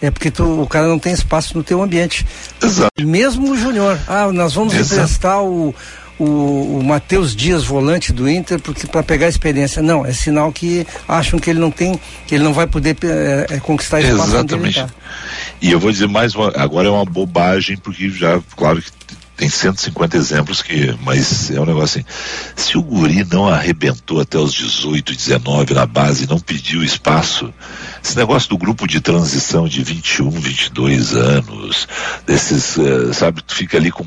[0.00, 2.26] é porque tu, o cara não tem espaço no teu ambiente.
[2.60, 2.90] Exato.
[3.00, 4.94] Mesmo o Júnior, ah, nós vamos Exato.
[4.94, 5.72] emprestar o,
[6.18, 9.80] o, o Matheus Dias, volante do Inter, porque para pegar experiência.
[9.80, 13.46] Não, é sinal que acham que ele não tem, que ele não vai poder é,
[13.48, 14.80] é, conquistar espaço Exatamente.
[14.80, 14.88] Tá.
[15.60, 18.90] E eu vou dizer mais uma, agora é uma bobagem, porque já, claro que
[19.42, 22.04] tem 150 exemplos que, mas é um negócio assim,
[22.54, 27.52] se o guri não arrebentou até os 18, 19 na base, não pediu espaço,
[28.00, 31.88] esse negócio do grupo de transição de 21, 22 anos,
[32.24, 34.06] desses, uh, sabe, tu fica ali com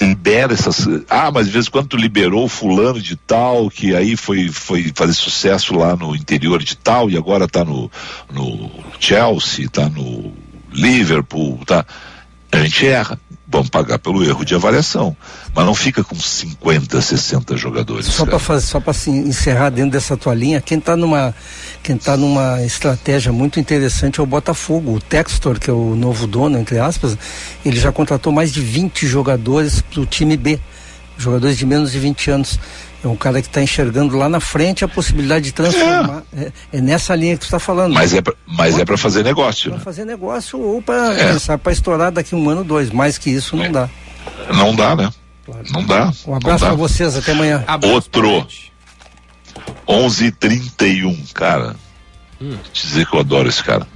[0.00, 0.86] libera essas.
[1.10, 4.92] Ah, mas de vez em quando tu liberou fulano de tal, que aí foi, foi
[4.94, 7.90] fazer sucesso lá no interior de tal, e agora tá no,
[8.32, 10.32] no Chelsea, tá no
[10.72, 11.84] Liverpool, tá.
[12.52, 13.18] A gente erra
[13.56, 15.16] vamos pagar pelo erro de avaliação.
[15.54, 18.06] Mas não fica com 50, 60 jogadores.
[18.06, 21.34] Só para só para assim, encerrar dentro dessa tua linha, quem está numa
[21.82, 24.94] quem tá numa estratégia muito interessante é o Botafogo.
[24.94, 27.16] O Textor, que é o novo dono, entre aspas,
[27.64, 30.60] ele já contratou mais de 20 jogadores para o time B.
[31.16, 32.58] jogadores de menos de 20 anos.
[33.04, 36.22] É um cara que está enxergando lá na frente a possibilidade de transformar.
[36.36, 37.94] É, é, é nessa linha que tu está falando.
[37.94, 39.70] Mas é pra, mas é para fazer negócio.
[39.70, 41.56] Para fazer negócio ou para é.
[41.56, 42.90] para estourar daqui um ano, dois.
[42.90, 43.68] Mais que isso não é.
[43.68, 43.88] dá.
[44.52, 45.10] Não dá, né?
[45.44, 45.62] Claro.
[45.70, 46.12] Não dá.
[46.26, 47.62] Um abraço para vocês, até amanhã.
[47.66, 48.46] Abraço Outro.
[49.86, 51.76] 11:31, cara.
[52.40, 52.56] Hum.
[52.72, 53.86] Te dizer que eu adoro esse cara.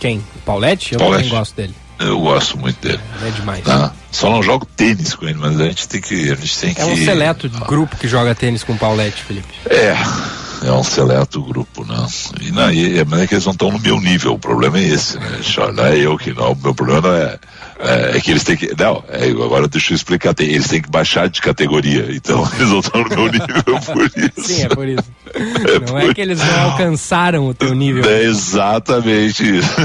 [0.00, 0.18] Quem?
[0.18, 0.94] O Paulette?
[0.94, 1.24] Eu Paulette.
[1.24, 1.74] também gosto dele.
[2.00, 3.00] Eu gosto muito dele.
[3.22, 3.62] É, demais.
[3.62, 3.92] Tá?
[4.10, 6.32] Só não jogo tênis com ele, mas a gente tem que.
[6.32, 9.52] A gente tem é um seleto grupo que joga tênis com o Paulette, Felipe.
[9.66, 9.94] É,
[10.64, 12.06] é um seleto grupo, né?
[12.40, 14.82] E, não, e, mas é que eles não estão no meu nível, o problema é
[14.82, 15.40] esse, né?
[15.74, 17.38] Não é eu que não, o meu problema não é
[17.82, 18.74] é, é, que eles têm que.
[18.78, 20.34] Não, é, agora deixa eu explicar.
[20.34, 22.08] Tem, eles têm que baixar de categoria.
[22.10, 24.48] Então eles não estão no meu nível por isso.
[24.48, 25.10] Sim, é por isso.
[25.32, 26.10] É não é por...
[26.10, 28.04] é que eles não alcançaram o teu nível.
[28.04, 29.70] É exatamente isso.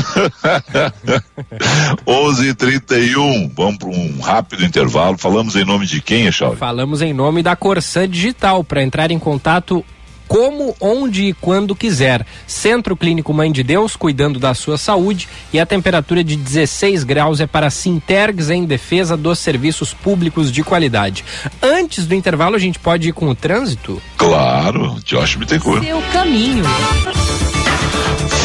[2.06, 5.18] 11:31 Vamos para um rápido intervalo.
[5.18, 6.58] Falamos em nome de quem, Echauri?
[6.58, 8.62] Falamos em nome da Corsan Digital.
[8.64, 9.86] Para entrar em contato,
[10.28, 12.26] como, onde e quando quiser.
[12.48, 17.40] Centro Clínico Mãe de Deus, cuidando da sua saúde e a temperatura de 16 graus
[17.40, 21.24] é para Sintergs em defesa dos serviços públicos de qualidade.
[21.62, 24.02] Antes do intervalo, a gente pode ir com o trânsito?
[24.18, 25.84] Claro, Josh Bittencourt.
[25.84, 26.64] Seu caminho.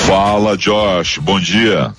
[0.07, 1.95] Fala, Josh, bom dia.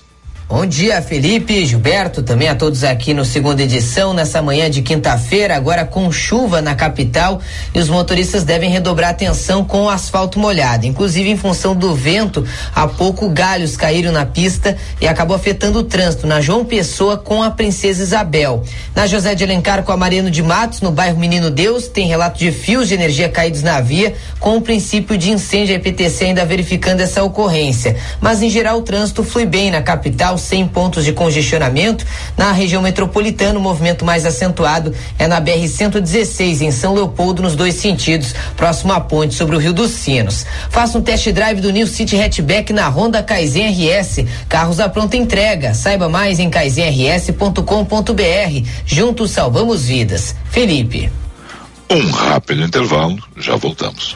[0.52, 5.56] Bom dia, Felipe, Gilberto, também a todos aqui no segunda edição, nessa manhã de quinta-feira,
[5.56, 7.40] agora com chuva na capital
[7.74, 10.86] e os motoristas devem redobrar atenção com o asfalto molhado.
[10.86, 15.84] Inclusive, em função do vento, há pouco galhos caíram na pista e acabou afetando o
[15.84, 18.62] trânsito na João Pessoa com a Princesa Isabel.
[18.94, 22.38] Na José de Alencar com a Mariano de Matos, no bairro Menino Deus, tem relato
[22.38, 26.44] de fios de energia caídos na via, com o princípio de incêndio a EPTC ainda
[26.44, 27.96] verificando essa ocorrência.
[28.20, 32.06] Mas, em geral, o trânsito flui bem na capital 100 pontos de congestionamento.
[32.38, 37.76] Na região metropolitana, o movimento mais acentuado é na BR-116, em São Leopoldo, nos dois
[37.76, 40.46] sentidos, próximo à ponte sobre o Rio dos Sinos.
[40.70, 44.26] Faça um test drive do New City Hatchback na Honda Kaizen RS.
[44.50, 45.74] Carros à pronta entrega.
[45.74, 48.68] Saiba mais em kaizenrs.com.br.
[48.86, 50.36] Juntos salvamos vidas.
[50.50, 51.12] Felipe.
[51.90, 54.16] Um rápido intervalo, já voltamos.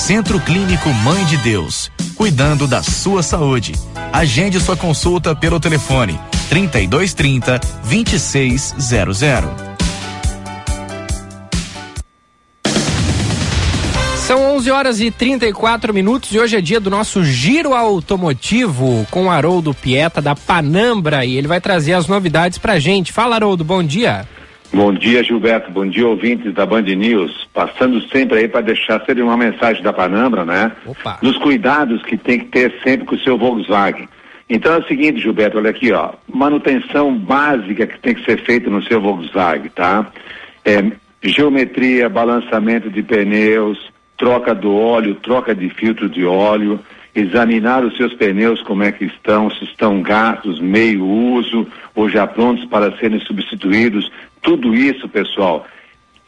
[0.00, 3.74] Centro Clínico Mãe de Deus, cuidando da sua saúde.
[4.10, 9.50] Agende sua consulta pelo telefone 3230 2600.
[14.26, 19.30] São 11 horas e 34 minutos e hoje é dia do nosso giro automotivo com
[19.30, 23.12] Haroldo Pieta da Panambra e ele vai trazer as novidades pra gente.
[23.12, 24.26] Fala, Haroldo, bom dia.
[24.72, 25.70] Bom dia, Gilberto.
[25.70, 27.48] Bom dia, ouvintes da Band News.
[27.52, 30.70] Passando sempre aí para deixar sempre uma mensagem da Panambra, né?
[30.86, 31.18] Opa.
[31.20, 34.08] Dos cuidados que tem que ter sempre com o seu Volkswagen.
[34.48, 36.10] Então é o seguinte, Gilberto, olha aqui, ó.
[36.32, 40.06] Manutenção básica que tem que ser feita no seu Volkswagen, tá?
[40.64, 40.84] É,
[41.22, 46.78] geometria, balançamento de pneus, troca do óleo, troca de filtro de óleo,
[47.14, 52.26] examinar os seus pneus como é que estão, se estão gastos, meio uso ou já
[52.26, 54.10] prontos para serem substituídos,
[54.42, 55.66] tudo isso, pessoal,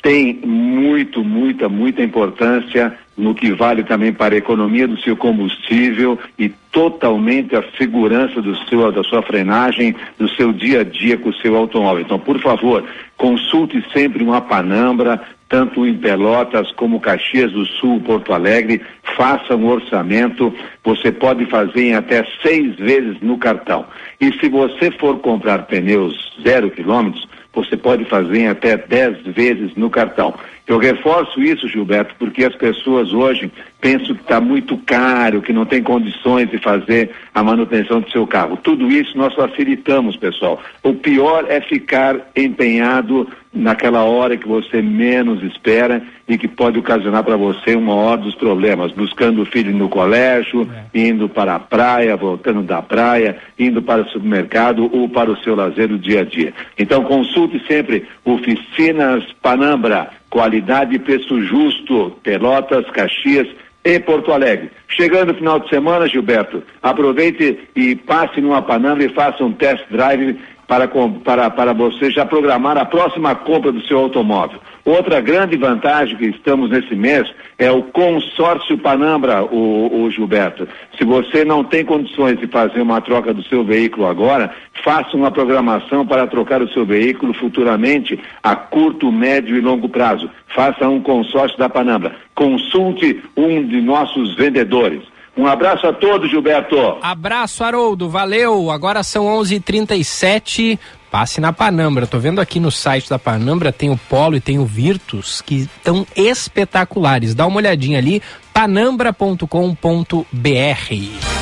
[0.03, 6.19] tem muito, muita, muita importância no que vale também para a economia do seu combustível
[6.37, 11.29] e totalmente a segurança do seu, da sua frenagem, do seu dia a dia com
[11.29, 12.03] o seu automóvel.
[12.03, 12.85] Então, por favor,
[13.17, 15.23] consulte sempre uma Panambra,
[15.53, 18.81] tanto em Pelotas como Caxias do Sul, Porto Alegre,
[19.15, 20.51] faça um orçamento,
[20.83, 23.85] você pode fazer em até seis vezes no cartão.
[24.19, 29.75] E se você for comprar pneus zero quilômetros, você pode fazer em até 10 vezes
[29.77, 30.35] no cartão.
[30.67, 33.51] Eu reforço isso, Gilberto, porque as pessoas hoje
[33.81, 38.27] pensam que está muito caro, que não tem condições de fazer a manutenção do seu
[38.27, 38.57] carro.
[38.57, 40.63] Tudo isso nós facilitamos, pessoal.
[40.83, 47.23] O pior é ficar empenhado naquela hora que você menos espera e que pode ocasionar
[47.23, 51.09] para você uma hora dos problemas, buscando o filho no colégio, é.
[51.09, 55.55] indo para a praia, voltando da praia, indo para o supermercado ou para o seu
[55.55, 56.55] lazer do dia a dia.
[56.79, 63.47] Então consulte sempre Oficinas Panambra, qualidade e preço justo, Pelotas, Caxias
[63.85, 64.71] e Porto Alegre.
[64.89, 69.85] Chegando o final de semana, Gilberto, aproveite e passe numa Panambra e faça um test
[69.91, 74.59] drive para, para, para você já programar a próxima compra do seu automóvel.
[74.85, 80.67] Outra grande vantagem que estamos nesse mês é o consórcio Panambra, o, o, Gilberto.
[80.99, 84.53] Se você não tem condições de fazer uma troca do seu veículo agora,
[84.83, 90.29] faça uma programação para trocar o seu veículo futuramente a curto, médio e longo prazo.
[90.49, 92.17] Faça um consórcio da Panambra.
[92.35, 95.12] Consulte um de nossos vendedores.
[95.37, 96.77] Um abraço a todos, Gilberto.
[97.03, 98.09] Abraço, Haroldo.
[98.09, 98.71] Valeu.
[98.71, 100.79] Agora são 11:37.
[101.11, 102.07] Passe na Panambra.
[102.07, 105.63] Tô vendo aqui no site da Panambra tem o Polo e tem o Virtus que
[105.63, 107.35] estão espetaculares.
[107.35, 108.23] Dá uma olhadinha ali,
[108.55, 111.42] panambra.com.br.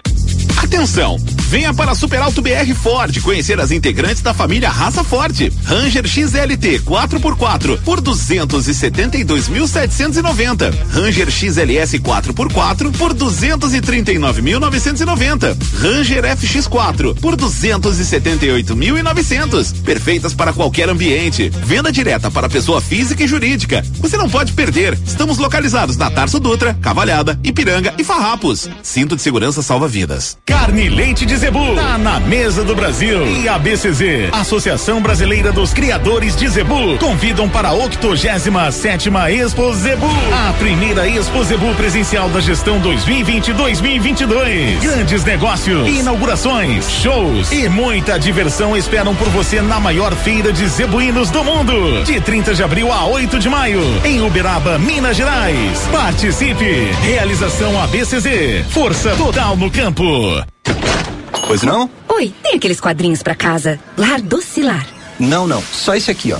[0.73, 1.40] Atenção!
[1.51, 5.51] Venha para a Super Alto BR Ford conhecer as integrantes da família Raça Forte.
[5.65, 10.73] Ranger XLT 4x4 por 272.790.
[10.93, 15.57] Ranger XLS 4x4 por 239.990.
[15.73, 19.81] Ranger FX4 por 278.900.
[19.83, 21.49] Perfeitas para qualquer ambiente.
[21.49, 23.83] Venda direta para pessoa física e jurídica.
[23.99, 24.97] Você não pode perder.
[25.05, 28.69] Estamos localizados na Tarso Dutra, Cavalhada, Ipiranga e Farrapos.
[28.81, 30.37] Cinto de segurança salva vidas.
[30.45, 31.73] Carne Leite de Zebu.
[31.73, 33.25] Tá na mesa do Brasil.
[33.25, 40.05] E a BCZ, Associação Brasileira dos Criadores de Zebu, convidam para a 87 Expo Zebu.
[40.31, 44.81] A primeira Expo Zebu presencial da gestão 2020-2022.
[44.81, 51.31] Grandes negócios, inaugurações, shows e muita diversão esperam por você na maior feira de zebuínos
[51.31, 52.03] do mundo.
[52.03, 55.89] De 30 de abril a 8 de maio, em Uberaba, Minas Gerais.
[55.91, 56.91] Participe.
[57.01, 58.27] Realização ABCZ.
[58.69, 60.03] Força total no campo.
[61.47, 61.89] Pois não?
[62.07, 63.79] Oi, tem aqueles quadrinhos para casa?
[63.97, 64.85] Lar Docilar.
[65.19, 65.61] Não, não.
[65.71, 66.39] Só esse aqui, ó.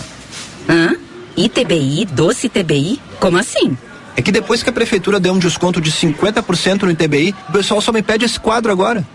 [0.70, 0.95] Hã?
[1.36, 2.99] ITBI, Doce ITBI?
[3.20, 3.78] Como assim?
[4.16, 7.82] É que depois que a prefeitura deu um desconto de 50% no ITBI, o pessoal
[7.82, 9.06] só me pede esse quadro agora.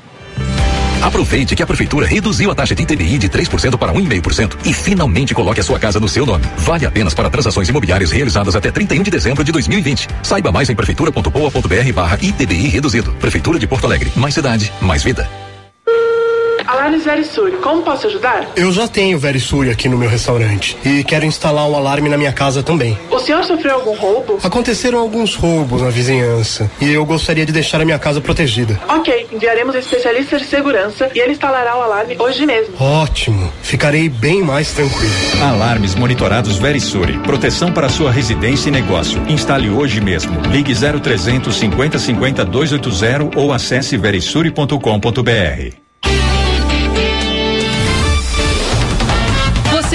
[1.02, 5.34] Aproveite que a prefeitura reduziu a taxa de ITBI de 3% para 1,5% e finalmente
[5.34, 6.44] coloque a sua casa no seu nome.
[6.58, 10.08] Vale apenas para transações imobiliárias realizadas até 31 de dezembro de 2020.
[10.22, 13.12] Saiba mais em prefeitura.poa.br barra ITBI reduzido.
[13.20, 14.10] Prefeitura de Porto Alegre.
[14.16, 15.28] Mais cidade, mais vida.
[16.86, 18.46] Alarmes Verisuri, como posso ajudar?
[18.54, 22.32] Eu já tenho Verisuri aqui no meu restaurante e quero instalar um alarme na minha
[22.32, 22.96] casa também.
[23.10, 24.38] O senhor sofreu algum roubo?
[24.40, 28.80] Aconteceram alguns roubos na vizinhança e eu gostaria de deixar a minha casa protegida.
[28.88, 32.80] Ok, enviaremos um especialista de segurança e ele instalará o alarme hoje mesmo.
[32.80, 35.12] Ótimo, ficarei bem mais tranquilo.
[35.42, 39.20] Alarmes monitorados Verisuri, proteção para sua residência e negócio.
[39.28, 40.40] Instale hoje mesmo.
[40.52, 45.85] Ligue 0300 50 50 280 ou acesse verisuri.com.br.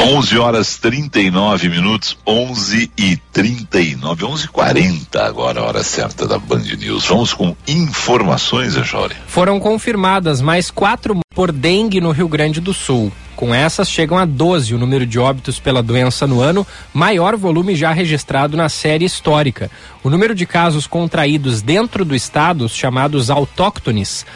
[0.00, 5.60] Onze horas trinta e nove minutos, onze e trinta e nove, onze e quarenta agora
[5.60, 7.04] a hora certa da Band News.
[7.04, 9.16] Vamos com informações, Jória.
[9.26, 13.12] Foram confirmadas mais quatro por dengue no Rio Grande do Sul.
[13.34, 17.76] Com essas, chegam a 12 o número de óbitos pela doença no ano, maior volume
[17.76, 19.70] já registrado na série histórica.
[20.02, 24.26] O número de casos contraídos dentro do estado, os chamados autóctones,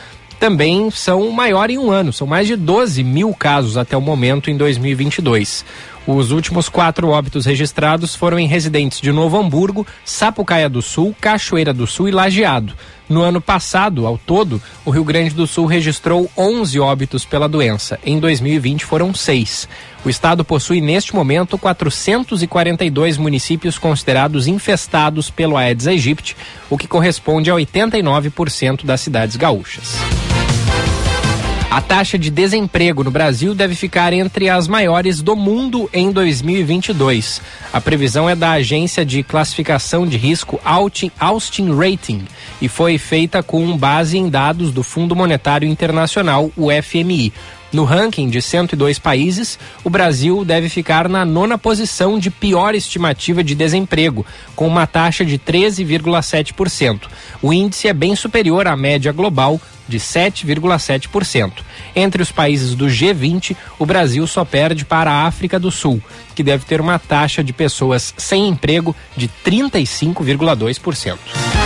[0.42, 2.12] também são maior em um ano.
[2.12, 5.64] São mais de 12 mil casos até o momento em 2022.
[6.04, 11.72] Os últimos quatro óbitos registrados foram em residentes de Novo Hamburgo, Sapucaia do Sul, Cachoeira
[11.72, 12.74] do Sul e Lajeado.
[13.08, 18.00] No ano passado, ao todo, o Rio Grande do Sul registrou 11 óbitos pela doença.
[18.04, 19.68] Em 2020 foram seis.
[20.04, 26.36] O estado possui neste momento 442 municípios considerados infestados pelo Aedes aegypti,
[26.68, 29.94] o que corresponde a 89% das cidades gaúchas.
[31.72, 37.40] A taxa de desemprego no Brasil deve ficar entre as maiores do mundo em 2022.
[37.72, 42.26] A previsão é da agência de classificação de risco Austin Rating
[42.60, 47.32] e foi feita com base em dados do Fundo Monetário Internacional, o FMI.
[47.72, 53.42] No ranking de 102 países, o Brasil deve ficar na nona posição de pior estimativa
[53.42, 57.08] de desemprego, com uma taxa de 13,7%.
[57.40, 59.58] O índice é bem superior à média global
[59.88, 61.52] de 7,7%.
[61.96, 66.00] Entre os países do G20, o Brasil só perde para a África do Sul,
[66.34, 71.61] que deve ter uma taxa de pessoas sem emprego de 35,2%.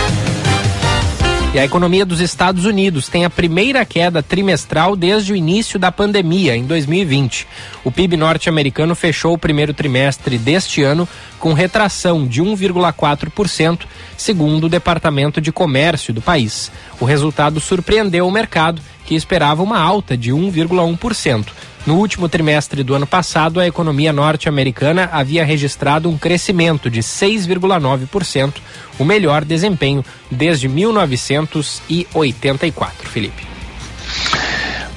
[1.53, 5.91] E a economia dos Estados Unidos tem a primeira queda trimestral desde o início da
[5.91, 7.47] pandemia, em 2020.
[7.85, 11.07] O PIB norte-americano fechou o primeiro trimestre deste ano
[11.39, 13.85] com retração de 1,4%,
[14.17, 16.69] segundo o Departamento de Comércio do país.
[16.99, 21.47] O resultado surpreendeu o mercado, que esperava uma alta de 1,1%.
[21.85, 28.55] No último trimestre do ano passado, a economia norte-americana havia registrado um crescimento de 6,9%,
[28.99, 33.07] o melhor desempenho desde 1984.
[33.07, 33.47] Felipe.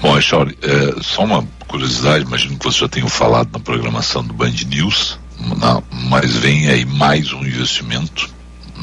[0.02, 4.34] Bom, Echauri, é, só uma curiosidade, imagino que você já tenha falado na programação do
[4.34, 5.20] Band News,
[5.56, 8.28] na, mas vem aí mais um investimento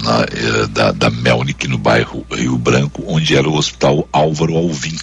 [0.04, 4.98] na, é, da, da Melnick no bairro Rio Branco, onde era o Hospital Álvaro Alvim,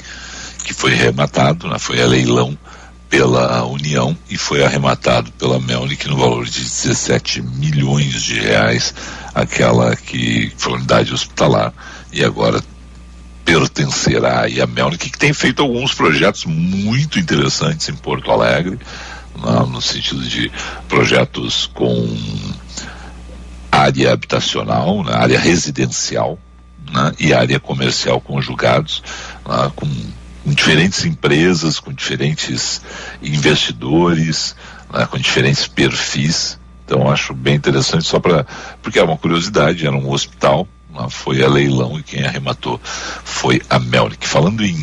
[0.65, 2.57] que foi rematado, né, foi a leilão
[3.09, 8.95] pela União e foi arrematado pela Melnick no valor de 17 milhões de reais,
[9.35, 11.73] aquela que foi unidade hospitalar
[12.13, 12.61] e agora
[13.45, 18.79] pertencerá a Melnick, que tem feito alguns projetos muito interessantes em Porto Alegre,
[19.37, 20.51] né, no sentido de
[20.89, 22.09] projetos com
[23.75, 26.39] área habitacional, né, área residencial
[26.93, 29.03] né, e área comercial conjugados,
[29.47, 29.89] né, com
[30.45, 32.83] com diferentes empresas, com diferentes
[33.22, 34.55] investidores,
[34.93, 36.61] né, com diferentes perfis.
[36.85, 38.47] Então acho bem interessante só para
[38.83, 43.62] porque é uma curiosidade, era um hospital, né, foi a leilão e quem arrematou foi
[43.70, 44.29] a Melnick.
[44.29, 44.77] Falando em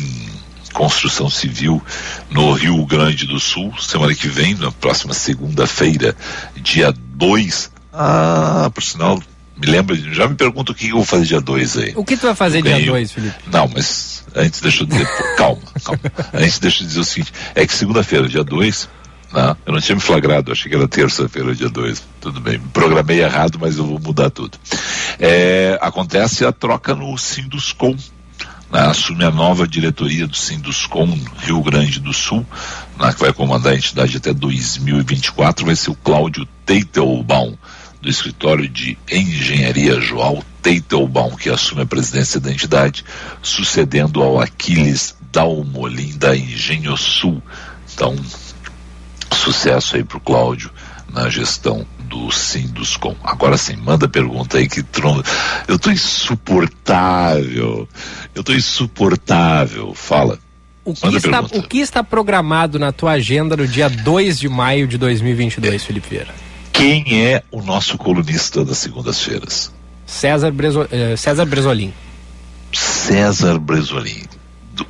[0.72, 1.80] construção civil
[2.28, 6.16] no Rio Grande do Sul, semana que vem, na próxima segunda-feira,
[6.56, 7.71] dia 2.
[7.92, 9.20] Ah, por sinal,
[9.56, 11.92] me lembra, já me pergunto o que eu vou fazer dia 2 aí.
[11.94, 13.36] O que tu vai fazer dia 2, Felipe?
[13.52, 16.00] Não, mas antes deixa eu dizer, calma, calma.
[16.32, 18.88] Antes deixa eu dizer o seguinte, é que segunda-feira, dia 2,
[19.32, 22.02] né, eu não tinha me flagrado, achei que era terça-feira, dia 2.
[22.20, 24.56] Tudo bem, me programei errado, mas eu vou mudar tudo.
[25.18, 27.96] É, acontece a troca no Sinduscom.
[28.70, 31.06] Né, assume a nova diretoria do Sinduscom
[31.40, 32.46] Rio Grande do Sul,
[32.98, 37.54] né, que vai comandar a entidade até 2024, vai ser o Cláudio Teitelbaum
[38.02, 43.04] do escritório de engenharia João Teitelbaum, que assume a presidência da entidade,
[43.40, 47.40] sucedendo ao Aquiles Dalmolin da Engenho Sul.
[47.94, 48.16] Então,
[49.32, 50.70] sucesso aí para o Cláudio
[51.12, 53.14] na gestão do Sinduscom.
[53.22, 55.22] Agora sim, manda pergunta aí que trono.
[55.68, 57.88] Eu tô insuportável.
[58.34, 59.94] Eu tô insuportável.
[59.94, 60.38] Fala.
[60.84, 64.88] O que, está, o que está programado na tua agenda no dia 2 de maio
[64.88, 65.78] de 2022, é.
[65.78, 66.51] Felipe Vieira?
[66.72, 69.72] Quem é o nosso colunista das segundas-feiras?
[70.06, 71.92] César, Brezo, eh, César Bresolim.
[72.72, 74.24] César Bresolim.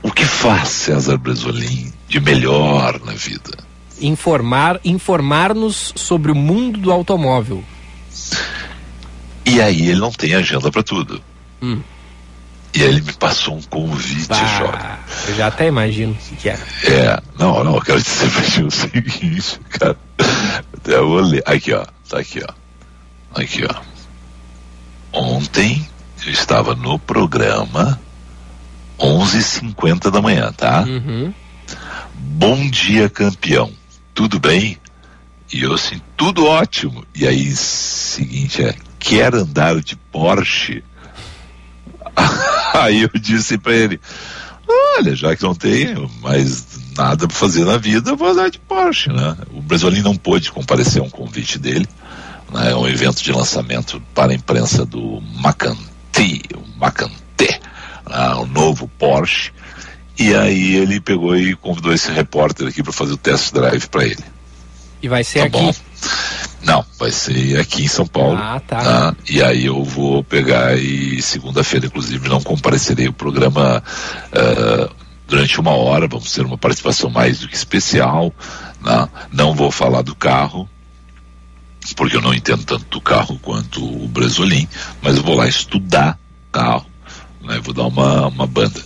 [0.03, 3.59] O que faz César Bresolim de melhor na vida?
[4.01, 7.63] Informar, informar-nos sobre o mundo do automóvel.
[9.45, 11.21] E aí ele não tem agenda para tudo.
[11.61, 11.81] Hum.
[12.75, 14.99] E aí ele me passou um convite, bah,
[15.29, 16.59] Eu já até imagino o que é.
[16.85, 19.97] É, não, não, eu quero dizer pra ti o seguinte, cara.
[20.75, 21.43] Até eu olhei.
[21.45, 21.85] Aqui, ó.
[22.09, 23.41] Tá aqui, ó.
[23.41, 23.83] Aqui, ó.
[25.13, 25.87] Ontem
[26.25, 28.01] eu estava no programa
[28.99, 30.83] 11h50 da manhã, tá?
[30.83, 31.35] Uhum.
[32.15, 33.71] Bom dia, campeão.
[34.15, 34.79] Tudo bem?
[35.53, 37.05] E eu assim, tudo ótimo.
[37.15, 40.83] E aí, seguinte, é, quer andar de Porsche?
[42.75, 44.01] Aí eu disse para ele:
[44.99, 49.11] Olha, já que não tenho mais nada para fazer na vida, vou andar de Porsche,
[49.11, 49.37] né?
[49.53, 51.89] O Brasolim não pôde comparecer a um convite dele,
[52.53, 52.71] né?
[52.71, 55.77] É um evento de lançamento para a imprensa do Macan
[56.11, 57.61] T, o Macan T,
[58.09, 58.35] né?
[58.35, 59.53] o novo Porsche.
[60.19, 64.05] E aí ele pegou e convidou esse repórter aqui para fazer o test drive para
[64.05, 64.25] ele.
[65.03, 65.59] E vai ser tá aqui?
[65.59, 65.75] Bom?
[66.65, 68.39] Não, vai ser aqui em São Paulo.
[68.39, 68.79] Ah, tá.
[68.79, 69.17] tá?
[69.29, 73.83] E aí eu vou pegar e segunda-feira, inclusive, não comparecerei o programa
[74.33, 74.95] uh,
[75.27, 76.07] durante uma hora.
[76.07, 78.33] Vamos ter uma participação mais do que especial.
[78.81, 79.09] Né?
[79.33, 80.69] Não vou falar do carro,
[81.97, 84.69] porque eu não entendo tanto do carro quanto o Bresolim,
[85.01, 86.17] mas eu vou lá estudar
[86.53, 86.87] carro.
[87.43, 87.61] Né?
[87.63, 88.81] Vou dar uma, uma banda.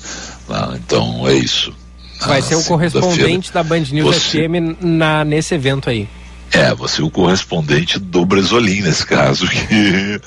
[0.48, 0.80] Né?
[0.84, 1.74] Então é isso.
[2.20, 4.48] Vai ser o correspondente da Band News você...
[4.48, 6.08] FM na, nesse evento aí.
[6.52, 10.20] É, você é o correspondente do Bresolim nesse caso, que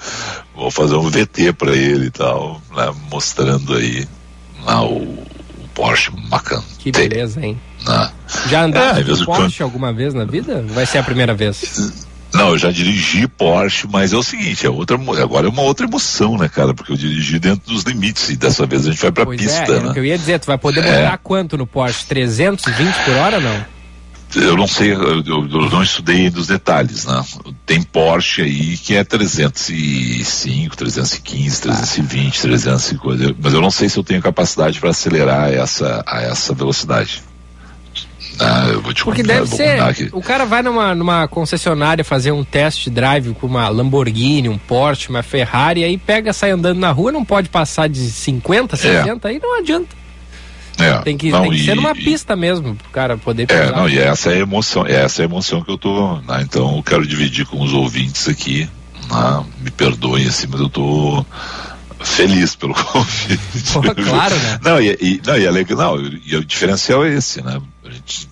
[0.55, 4.07] vou fazer um VT para ele e tal, né, mostrando aí
[4.63, 6.63] lá o, o Porsche Macan.
[6.78, 7.59] Que beleza, hein?
[7.86, 8.11] Né?
[8.47, 9.61] Já andaste é, Porsche quando...
[9.61, 10.63] alguma vez na vida?
[10.70, 12.07] Vai ser a primeira vez?
[12.34, 15.88] Não, eu já dirigi Porsche, mas é o seguinte, é outra, agora é uma outra
[15.88, 16.74] emoção, né, cara?
[16.76, 19.63] Porque eu dirigi dentro dos limites e dessa vez a gente vai pra pois pista,
[19.63, 19.88] é, né?
[19.88, 21.03] É o que eu ia dizer, tu vai poder É.
[21.03, 22.05] botar quanto no Porsche?
[22.05, 23.78] 320 por hora não?
[24.36, 27.23] Eu não sei, eu, eu não estudei dos detalhes, né?
[27.65, 34.03] Tem Porsche aí que é 305, 315, 320, 350, mas eu não sei se eu
[34.03, 37.23] tenho capacidade para acelerar essa, a essa velocidade.
[38.39, 39.82] Ah, eu vou te Porque contar, deve ser.
[39.82, 40.09] aqui.
[40.13, 45.09] O cara vai numa, numa concessionária fazer um test drive com uma Lamborghini, um Porsche,
[45.09, 49.39] uma Ferrari, aí pega, sai andando na rua, não pode passar de 50, 60, aí
[49.39, 49.99] não adianta.
[50.80, 53.45] É, Tem que, não, tem que e- ser numa pista mesmo, pro cara poder É,
[53.45, 53.71] pegar.
[53.77, 56.41] não, e essa é a emoção, é essa a emoção que eu tô, né?
[56.41, 58.69] Então eu quero dividir com os ouvintes aqui,
[59.11, 59.45] né?
[59.61, 61.25] Me perdoem assim, mas eu tô
[62.01, 63.39] feliz pelo convite.
[63.73, 64.59] Pô, claro, né?
[64.63, 67.61] Não, e, e, não, e é legal, não, e o diferencial é esse, né?
[67.86, 68.30] A gente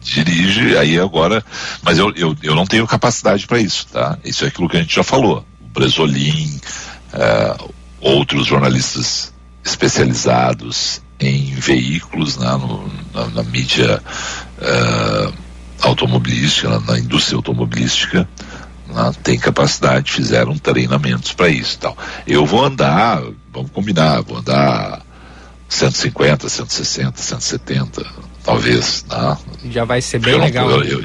[0.00, 1.44] dirige aí agora,
[1.82, 4.18] mas eu, eu, eu não tenho capacidade para isso, tá?
[4.24, 5.46] Isso é aquilo que a gente já falou.
[5.60, 6.60] O Bresolim,
[7.12, 7.56] eh,
[8.00, 9.32] outros jornalistas
[9.64, 14.02] especializados em veículos, né, no- na, na mídia
[14.60, 15.32] eh,
[15.80, 18.28] automobilística, na, na indústria automobilística,
[18.88, 21.96] né, tem capacidade, fizeram treinamentos para isso tal.
[22.26, 25.02] Eu vou andar, vamos combinar, vou andar
[25.68, 28.04] 150, 160, 170,
[28.44, 29.36] talvez, né?
[29.70, 30.70] Já vai ser bem Eu não- legal.
[30.70, 31.04] eu- eu-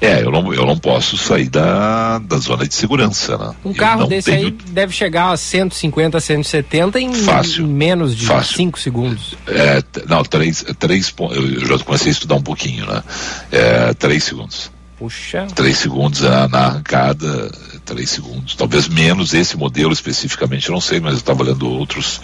[0.00, 3.54] é, eu não, eu não posso sair da, da zona de segurança, né?
[3.64, 7.64] Um carro não desse tenho- aí deve chegar a 150, 170 em, Fácil.
[7.64, 8.56] em menos de Fácil.
[8.56, 9.34] 5 segundos.
[9.46, 11.36] É, não, três, três pontos.
[11.36, 13.02] Eu já comecei a estudar um pouquinho, né?
[13.50, 14.70] É, três segundos.
[14.98, 15.46] Puxa.
[15.54, 17.52] Três segundos na, na arrancada,
[17.84, 18.54] três segundos.
[18.54, 22.18] Talvez menos esse modelo especificamente, eu não sei, mas eu estava olhando outros.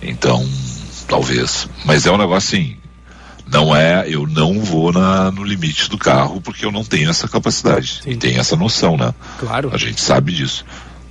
[0.00, 0.46] Então,
[1.08, 1.68] talvez.
[1.84, 2.76] Mas é um negócio assim.
[3.52, 7.28] Não é, eu não vou na, no limite do carro porque eu não tenho essa
[7.28, 8.00] capacidade.
[8.06, 9.12] E tenho essa noção, né?
[9.38, 9.70] Claro.
[9.74, 10.64] A gente sabe disso.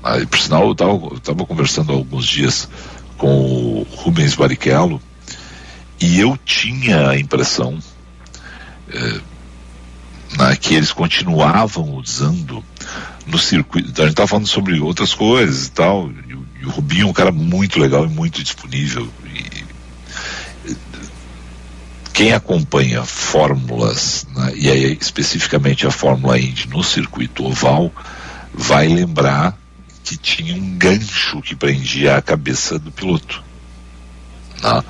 [0.03, 0.71] Aí, por sinal, eu
[1.15, 2.67] estava conversando há alguns dias
[3.15, 4.99] com o Rubens Barrichello
[5.99, 7.77] e eu tinha a impressão
[8.89, 9.21] eh,
[10.39, 12.63] né, que eles continuavam usando
[13.27, 13.89] no circuito.
[13.89, 16.09] Então, a gente estava falando sobre outras coisas e tal.
[16.09, 19.07] E, e o Rubinho é um cara muito legal e muito disponível.
[22.13, 27.91] Quem acompanha fórmulas, né, e aí especificamente a Fórmula Indy no circuito oval,
[28.53, 29.57] vai lembrar
[30.03, 33.43] que tinha um gancho que prendia a cabeça do piloto.
[34.61, 34.83] né?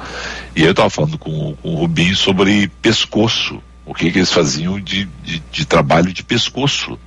[0.55, 4.79] E eu estava falando com, com o Rubinho sobre pescoço, o que, que eles faziam
[4.79, 6.99] de, de, de trabalho de pescoço.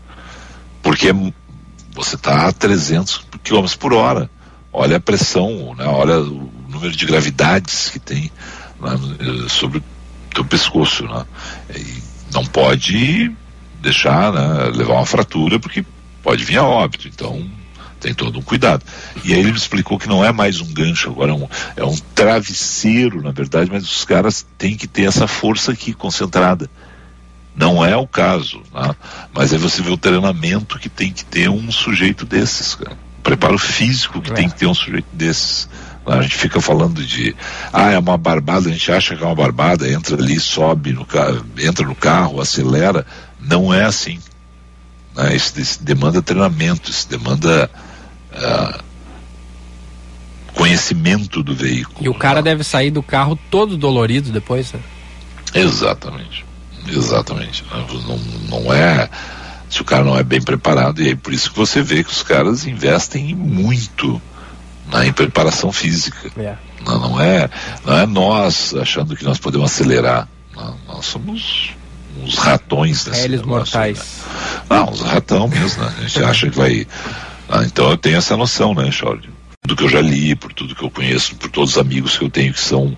[0.82, 1.12] Porque
[1.92, 4.30] você está a 300 km por hora.
[4.72, 5.84] Olha a pressão, né?
[5.86, 8.30] olha o número de gravidades que tem
[8.80, 8.90] né,
[9.48, 9.82] sobre
[10.34, 11.04] o teu pescoço.
[11.04, 11.24] Né?
[11.76, 13.30] E não pode
[13.80, 15.84] deixar né, levar uma fratura, porque
[16.22, 17.06] pode vir a óbito.
[17.06, 17.48] Então
[18.00, 18.84] tem todo um cuidado.
[19.24, 21.84] E aí ele me explicou que não é mais um gancho, agora é um, é
[21.84, 26.68] um travesseiro, na verdade, mas os caras têm que ter essa força aqui concentrada.
[27.56, 28.94] Não é o caso, né?
[29.32, 32.98] mas aí você vê o treinamento que tem que ter um sujeito desses, cara.
[33.18, 35.68] O preparo físico que tem que ter um sujeito desses.
[36.06, 36.18] Né?
[36.18, 37.34] A gente fica falando de,
[37.72, 41.04] ah, é uma barbada, a gente acha que é uma barbada, entra ali, sobe no
[41.04, 43.06] carro, entra no carro, acelera.
[43.40, 44.18] Não é assim.
[45.14, 45.34] Né?
[45.34, 47.70] Isso, isso demanda treinamento, isso demanda
[48.32, 48.80] ah,
[50.54, 52.04] conhecimento do veículo.
[52.04, 54.80] E o cara deve sair do carro todo dolorido depois, né?
[55.54, 56.44] Exatamente.
[56.86, 57.64] Exatamente.
[58.06, 59.08] Não, não é.
[59.68, 62.10] Se o cara não é bem preparado, e é por isso que você vê que
[62.10, 64.20] os caras investem muito
[64.90, 66.30] na em preparação física.
[66.36, 66.54] É.
[66.84, 67.48] Não, não é,
[67.84, 70.28] não é nós achando que nós podemos acelerar.
[70.54, 71.70] Não, nós somos
[72.22, 73.98] uns ratões nesse Réis negócio, mortais.
[73.98, 74.04] né?
[74.70, 75.94] Não, uns ratão mesmo, né?
[75.98, 76.86] A gente acha que vai.
[77.48, 79.28] Ah, então eu tenho essa noção, né, Jorge?
[79.62, 82.24] Tudo que eu já li, por tudo que eu conheço, por todos os amigos que
[82.24, 82.96] eu tenho que são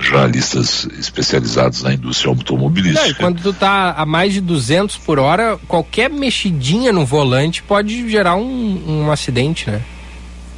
[0.00, 3.08] jornalistas especializados na indústria automobilística.
[3.08, 8.08] Não, quando tu tá a mais de 200 por hora, qualquer mexidinha no volante pode
[8.10, 9.82] gerar um, um acidente, né?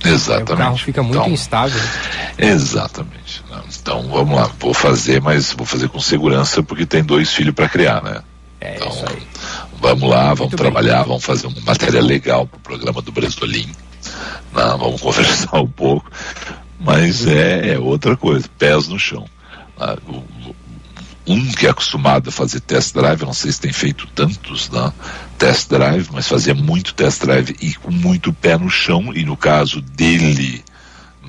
[0.05, 0.53] Exatamente.
[0.53, 1.81] O carro fica muito então, instável.
[2.39, 3.45] Exatamente.
[3.81, 7.69] Então vamos lá, vou fazer, mas vou fazer com segurança porque tem dois filhos para
[7.69, 8.21] criar, né?
[8.61, 9.23] É então, isso aí.
[9.81, 11.09] Vamos lá, vamos muito trabalhar, bem.
[11.09, 13.71] vamos fazer uma matéria legal para o programa do Bresolim.
[14.53, 16.11] Não, vamos conversar um pouco.
[16.79, 19.25] Mas é, é outra coisa, pés no chão.
[19.79, 19.97] Ah,
[21.33, 24.93] um que é acostumado a fazer test drive, não sei se tem feito tantos né,
[25.39, 29.37] test drive, mas fazia muito test drive e com muito pé no chão, e no
[29.37, 30.64] caso dele,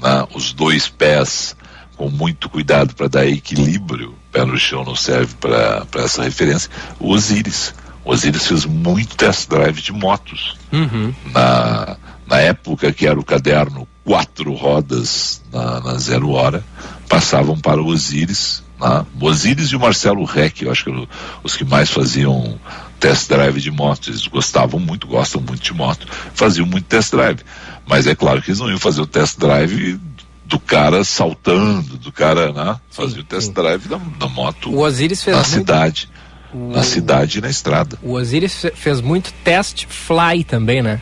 [0.01, 1.55] né, os dois pés
[1.95, 7.11] com muito cuidado para dar equilíbrio, pé no chão não serve para essa referência, o
[7.11, 7.73] Osiris.
[8.03, 10.57] O Osiris fez muito test drive de motos.
[10.71, 11.13] Uhum.
[11.31, 11.95] Na,
[12.27, 16.63] na época que era o caderno quatro rodas na, na zero hora,
[17.07, 18.63] passavam para o Osiris.
[18.79, 19.05] Né?
[19.19, 21.07] O Osiris e o Marcelo Reck, eu acho que eram
[21.43, 22.59] os que mais faziam
[22.99, 24.09] test drive de moto.
[24.09, 27.39] Eles gostavam muito, gostam muito de moto, faziam muito test drive.
[27.85, 29.99] Mas é claro que eles não iam fazer o test drive
[30.45, 32.79] do cara saltando, do cara, né?
[32.89, 35.53] Fazer o test drive da, da moto o Osiris fez na muito...
[35.53, 36.09] cidade.
[36.53, 36.71] O...
[36.71, 37.97] Na cidade e na estrada.
[38.01, 41.01] O Osiris fez muito test fly também, né?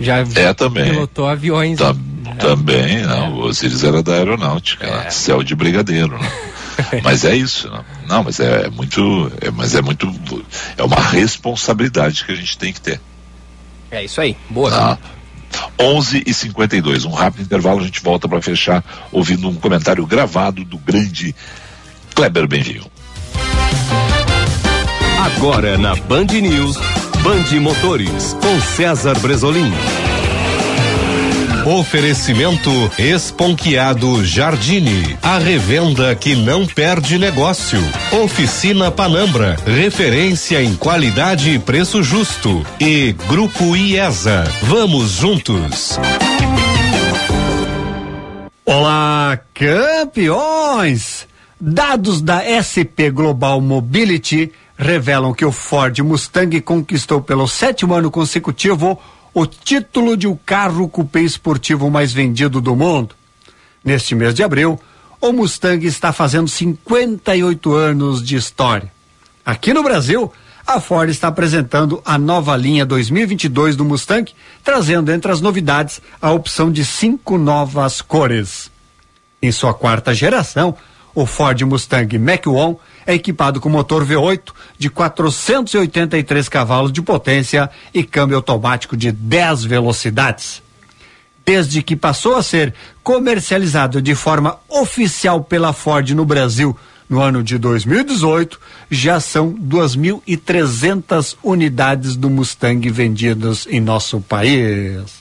[0.00, 0.90] Já é, também.
[0.90, 1.78] pilotou aviões.
[1.78, 2.34] Tam, né?
[2.38, 3.34] Também, não.
[3.34, 5.04] O Osiris era da aeronáutica, é.
[5.04, 5.10] né?
[5.10, 6.32] céu de brigadeiro, né?
[7.02, 10.12] mas é isso, não, não mas é, é muito, é, mas é muito,
[10.76, 13.00] é uma responsabilidade que a gente tem que ter.
[13.90, 14.70] É isso aí, boa.
[14.72, 14.98] Ah,
[15.80, 20.64] 11 e 52 um rápido intervalo, a gente volta para fechar ouvindo um comentário gravado
[20.64, 21.34] do grande
[22.14, 22.84] Kleber Benvio.
[25.20, 26.76] Agora na Band News,
[27.22, 29.70] Band Motores, com César Bresolim.
[31.66, 35.18] Oferecimento Esponquiado Jardine.
[35.22, 37.78] A revenda que não perde negócio.
[38.22, 39.56] Oficina Panambra.
[39.66, 42.64] Referência em qualidade e preço justo.
[42.80, 44.44] E Grupo IESA.
[44.62, 45.98] Vamos juntos.
[48.64, 51.28] Olá, campeões!
[51.60, 58.98] Dados da SP Global Mobility revelam que o Ford Mustang conquistou pelo sétimo ano consecutivo
[59.32, 63.14] o título de o carro coupé esportivo mais vendido do mundo.
[63.84, 64.78] Neste mês de abril,
[65.20, 68.90] o Mustang está fazendo 58 anos de história.
[69.44, 70.32] Aqui no Brasil,
[70.66, 76.30] a Ford está apresentando a nova linha 2022 do Mustang, trazendo entre as novidades a
[76.30, 78.70] opção de cinco novas cores.
[79.42, 80.76] Em sua quarta geração,
[81.14, 88.02] o Ford Mustang Mach-1 é equipado com motor V8 de 483 cavalos de potência e
[88.02, 90.62] câmbio automático de 10 velocidades.
[91.44, 96.76] Desde que passou a ser comercializado de forma oficial pela Ford no Brasil
[97.08, 105.19] no ano de 2018, já são 2.300 unidades do Mustang vendidas em nosso país.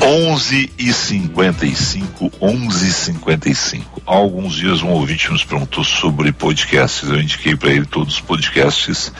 [0.01, 4.01] 11 e 55, 11 e 55.
[4.07, 7.09] Há alguns dias um ouvinte nos perguntou sobre podcasts.
[7.09, 9.11] Eu indiquei para ele todos os podcasts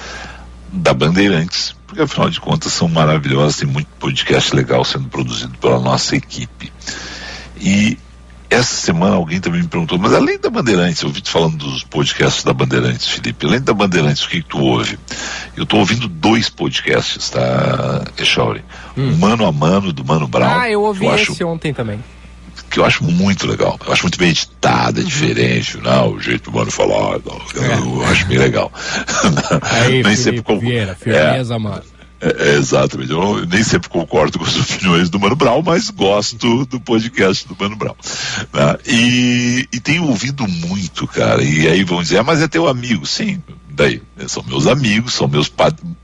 [0.72, 5.82] da Bandeirantes, porque afinal de contas são maravilhosos, tem muito podcast legal sendo produzido pela
[5.82, 6.72] nossa equipe.
[7.59, 7.97] E
[8.57, 11.83] essa semana alguém também me perguntou, mas além da Bandeirantes, eu ouvi te falando dos
[11.83, 14.97] podcasts da Bandeirantes, Felipe, além da Bandeirantes, o que, que tu ouve?
[15.55, 18.63] Eu estou ouvindo dois podcasts, tá, Echauri?
[18.97, 19.15] Hum.
[19.17, 20.59] Mano a Mano, do Mano Brown.
[20.59, 22.03] Ah, eu ouvi eu esse acho, ontem também.
[22.69, 23.79] Que eu acho muito legal.
[23.85, 25.07] Eu acho muito bem editado, é uhum.
[25.07, 28.05] diferente, não, o jeito do Mano falar, não, eu, é.
[28.07, 28.71] acho bem legal.
[29.61, 31.83] Aí, Nem Felipe sempre como, Vieira, firmeza, é, mano.
[32.20, 33.11] É, é, exatamente.
[33.11, 37.55] Eu nem sempre concordo com as opiniões do Mano Brown, mas gosto do podcast do
[37.59, 37.95] Mano Brown.
[38.53, 38.78] Né?
[38.88, 41.43] E, e tenho ouvido muito, cara.
[41.43, 43.05] E aí vão dizer, ah, mas é teu amigo.
[43.05, 43.41] Sim,
[43.78, 44.01] daí?
[44.28, 45.51] São meus amigos, são meus.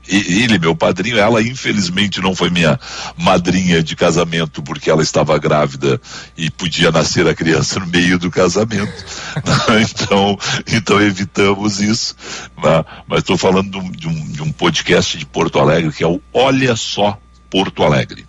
[0.08, 2.78] Ele meu padrinho, ela infelizmente não foi minha
[3.18, 6.00] madrinha de casamento porque ela estava grávida
[6.36, 9.04] e podia nascer a criança no meio do casamento.
[9.82, 10.38] então,
[10.72, 12.14] então evitamos isso.
[12.62, 12.84] Né?
[13.08, 16.76] Mas estou falando de um, de um podcast de Porto Alegre que é o Olha
[16.76, 17.18] Só
[17.50, 18.24] Porto Alegre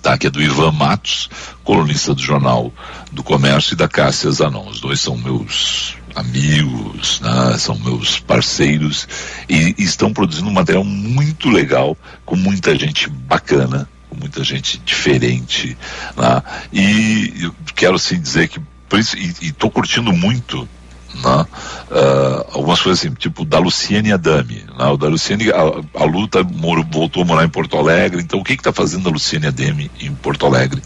[0.00, 0.18] tá?
[0.18, 1.28] que é do Ivan Matos,
[1.62, 2.72] colunista do Jornal
[3.12, 4.68] do Comércio, e da Cássia Zanon.
[4.68, 7.58] Os dois são meus amigos, né?
[7.58, 9.06] são meus parceiros
[9.48, 15.76] e, estão produzindo um material muito legal, com muita gente bacana, com muita gente diferente.
[16.16, 16.42] Né?
[16.72, 20.66] E eu quero sim dizer que, e estou curtindo muito
[21.14, 21.46] né?
[21.90, 24.64] Uh, algumas coisas assim, tipo da Luciane Adami.
[24.76, 24.86] Né?
[24.86, 28.54] O da Luciane, a, a Luta voltou a morar em Porto Alegre, então o que
[28.54, 30.82] está fazendo a Luciane Adami em Porto Alegre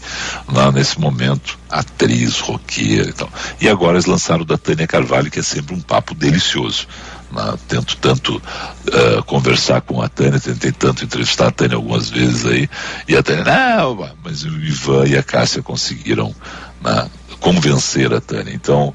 [0.47, 1.59] lá nesse momento?
[1.69, 3.29] Atriz, roqueira e tal.
[3.59, 6.87] E agora eles lançaram o da Tânia Carvalho, que é sempre um papo delicioso.
[7.31, 7.53] Né?
[7.67, 12.69] Tento tanto uh, conversar com a Tânia, tentei tanto entrevistar a Tânia algumas vezes aí,
[13.07, 16.35] e a Tânia, não, mas o Ivan e a Cássia conseguiram
[16.83, 17.09] né,
[17.39, 18.53] convencer a Tânia.
[18.53, 18.93] Então,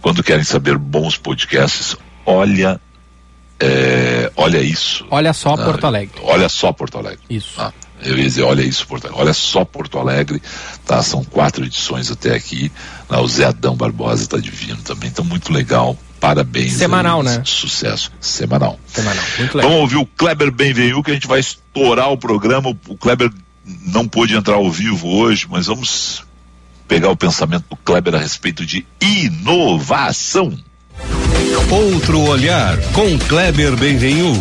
[0.00, 2.80] quando querem saber bons podcasts, olha
[3.60, 5.04] é, olha isso.
[5.10, 6.20] Olha só ah, Porto Alegre.
[6.22, 7.20] Olha só Porto Alegre.
[7.28, 7.60] Isso.
[7.60, 7.72] Ah,
[8.02, 9.22] eu ia dizer, olha isso, Porto Alegre.
[9.22, 10.40] Olha só Porto Alegre,
[10.86, 11.02] tá?
[11.02, 12.70] São quatro edições até aqui.
[13.08, 15.98] Ah, o Zé Adão Barbosa está divino também, então muito legal.
[16.20, 16.72] Parabéns.
[16.72, 17.42] Semanal, aí, né?
[17.44, 18.12] Sucesso.
[18.20, 18.78] Semanal.
[18.86, 19.24] Semanal.
[19.38, 19.70] Muito legal.
[19.70, 22.76] Vamos ouvir o Kleber Benvenu, que a gente vai estourar o programa.
[22.88, 23.30] O Kleber
[23.86, 26.24] não pôde entrar ao vivo hoje, mas vamos
[26.88, 30.58] pegar o pensamento do Kleber a respeito de inovação.
[31.70, 34.32] Outro olhar com Kleber Benvenu.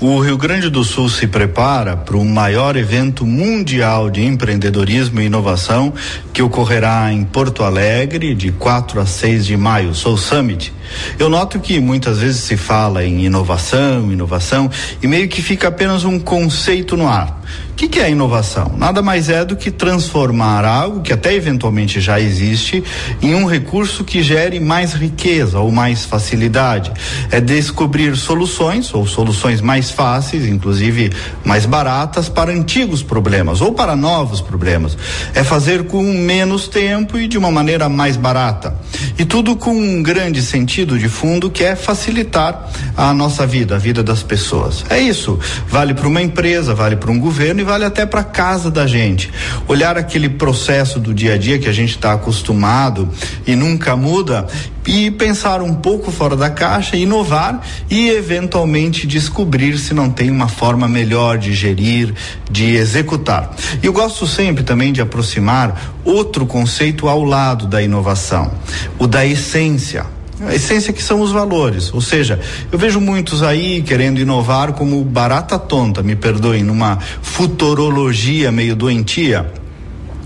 [0.00, 5.26] O Rio Grande do Sul se prepara para o maior evento mundial de empreendedorismo e
[5.26, 5.94] inovação
[6.32, 10.72] que ocorrerá em Porto Alegre de 4 a 6 de maio, o Soul Summit.
[11.20, 14.68] Eu noto que muitas vezes se fala em inovação, inovação
[15.00, 17.41] e meio que fica apenas um conceito no ar.
[17.72, 18.74] O que, que, é inovação?
[18.78, 22.84] Nada mais é do que transformar algo que até eventualmente já existe
[23.20, 26.92] em um recurso que gere mais riqueza ou mais facilidade.
[27.28, 31.10] É descobrir soluções ou soluções mais fáceis, inclusive
[31.44, 34.96] mais baratas, para antigos problemas ou para novos problemas.
[35.34, 38.76] É fazer com menos tempo e de uma maneira mais barata.
[39.18, 43.78] E tudo com um grande sentido de fundo que é facilitar a nossa vida, a
[43.78, 44.84] vida das pessoas.
[44.88, 45.38] É isso.
[45.68, 49.30] Vale para uma empresa, vale para um governo e vale até para casa da gente.
[49.68, 53.08] Olhar aquele processo do dia a dia que a gente está acostumado
[53.46, 54.46] e nunca muda
[54.86, 60.48] e pensar um pouco fora da caixa, inovar e eventualmente descobrir se não tem uma
[60.48, 62.14] forma melhor de gerir,
[62.50, 63.54] de executar.
[63.82, 68.52] E eu gosto sempre também de aproximar outro conceito ao lado da inovação,
[68.98, 70.06] o da essência.
[70.46, 71.92] A essência que são os valores.
[71.92, 72.40] Ou seja,
[72.70, 79.52] eu vejo muitos aí querendo inovar como barata tonta, me perdoem, numa futurologia meio doentia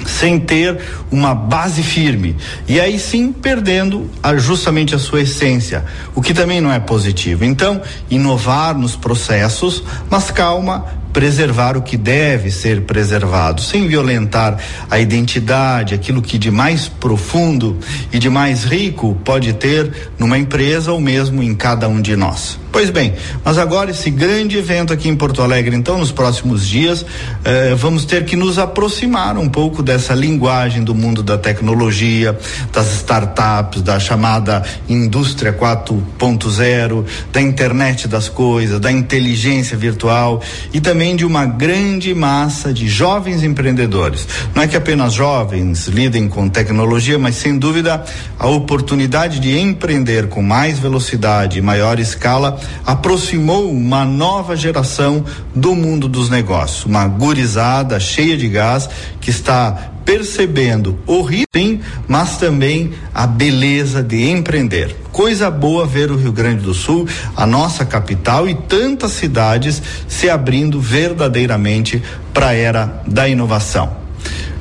[0.07, 0.79] sem ter
[1.11, 2.37] uma base firme
[2.69, 7.45] e aí sim perdendo a, justamente a sua essência, o que também não é positivo.
[7.45, 10.87] Então, inovar nos processos, mas calma,
[11.17, 14.59] preservar o que deve ser preservado, sem violentar
[14.91, 17.79] a identidade, aquilo que de mais profundo
[18.13, 22.59] e de mais rico pode ter numa empresa ou mesmo em cada um de nós.
[22.77, 27.07] Pois bem, mas agora esse grande evento aqui em Porto Alegre, então, nos próximos dias,
[27.43, 32.39] eh, vamos ter que nos aproximar um pouco dessa linguagem do mundo da tecnologia,
[32.75, 41.17] das startups, da chamada indústria 4.0, da internet das coisas, da inteligência virtual e também
[41.17, 44.29] de uma grande massa de jovens empreendedores.
[44.55, 48.05] Não é que apenas jovens lidem com tecnologia, mas sem dúvida
[48.39, 55.75] a oportunidade de empreender com mais velocidade e maior escala aproximou uma nova geração do
[55.75, 58.89] mundo dos negócios, uma gurizada cheia de gás
[59.21, 64.95] que está percebendo o ritmo, mas também a beleza de empreender.
[65.11, 70.31] Coisa boa ver o Rio Grande do Sul, a nossa capital e tantas cidades se
[70.31, 72.01] abrindo verdadeiramente
[72.33, 74.07] para a era da inovação.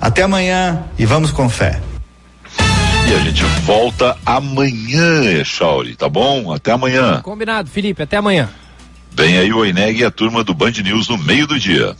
[0.00, 1.78] Até amanhã e vamos com fé.
[3.08, 6.52] E a gente volta amanhã, Echauri, tá bom?
[6.52, 7.20] Até amanhã.
[7.22, 8.50] Combinado, Felipe, até amanhã.
[9.12, 11.96] Vem aí o Eneg e a turma do Band News no meio do dia.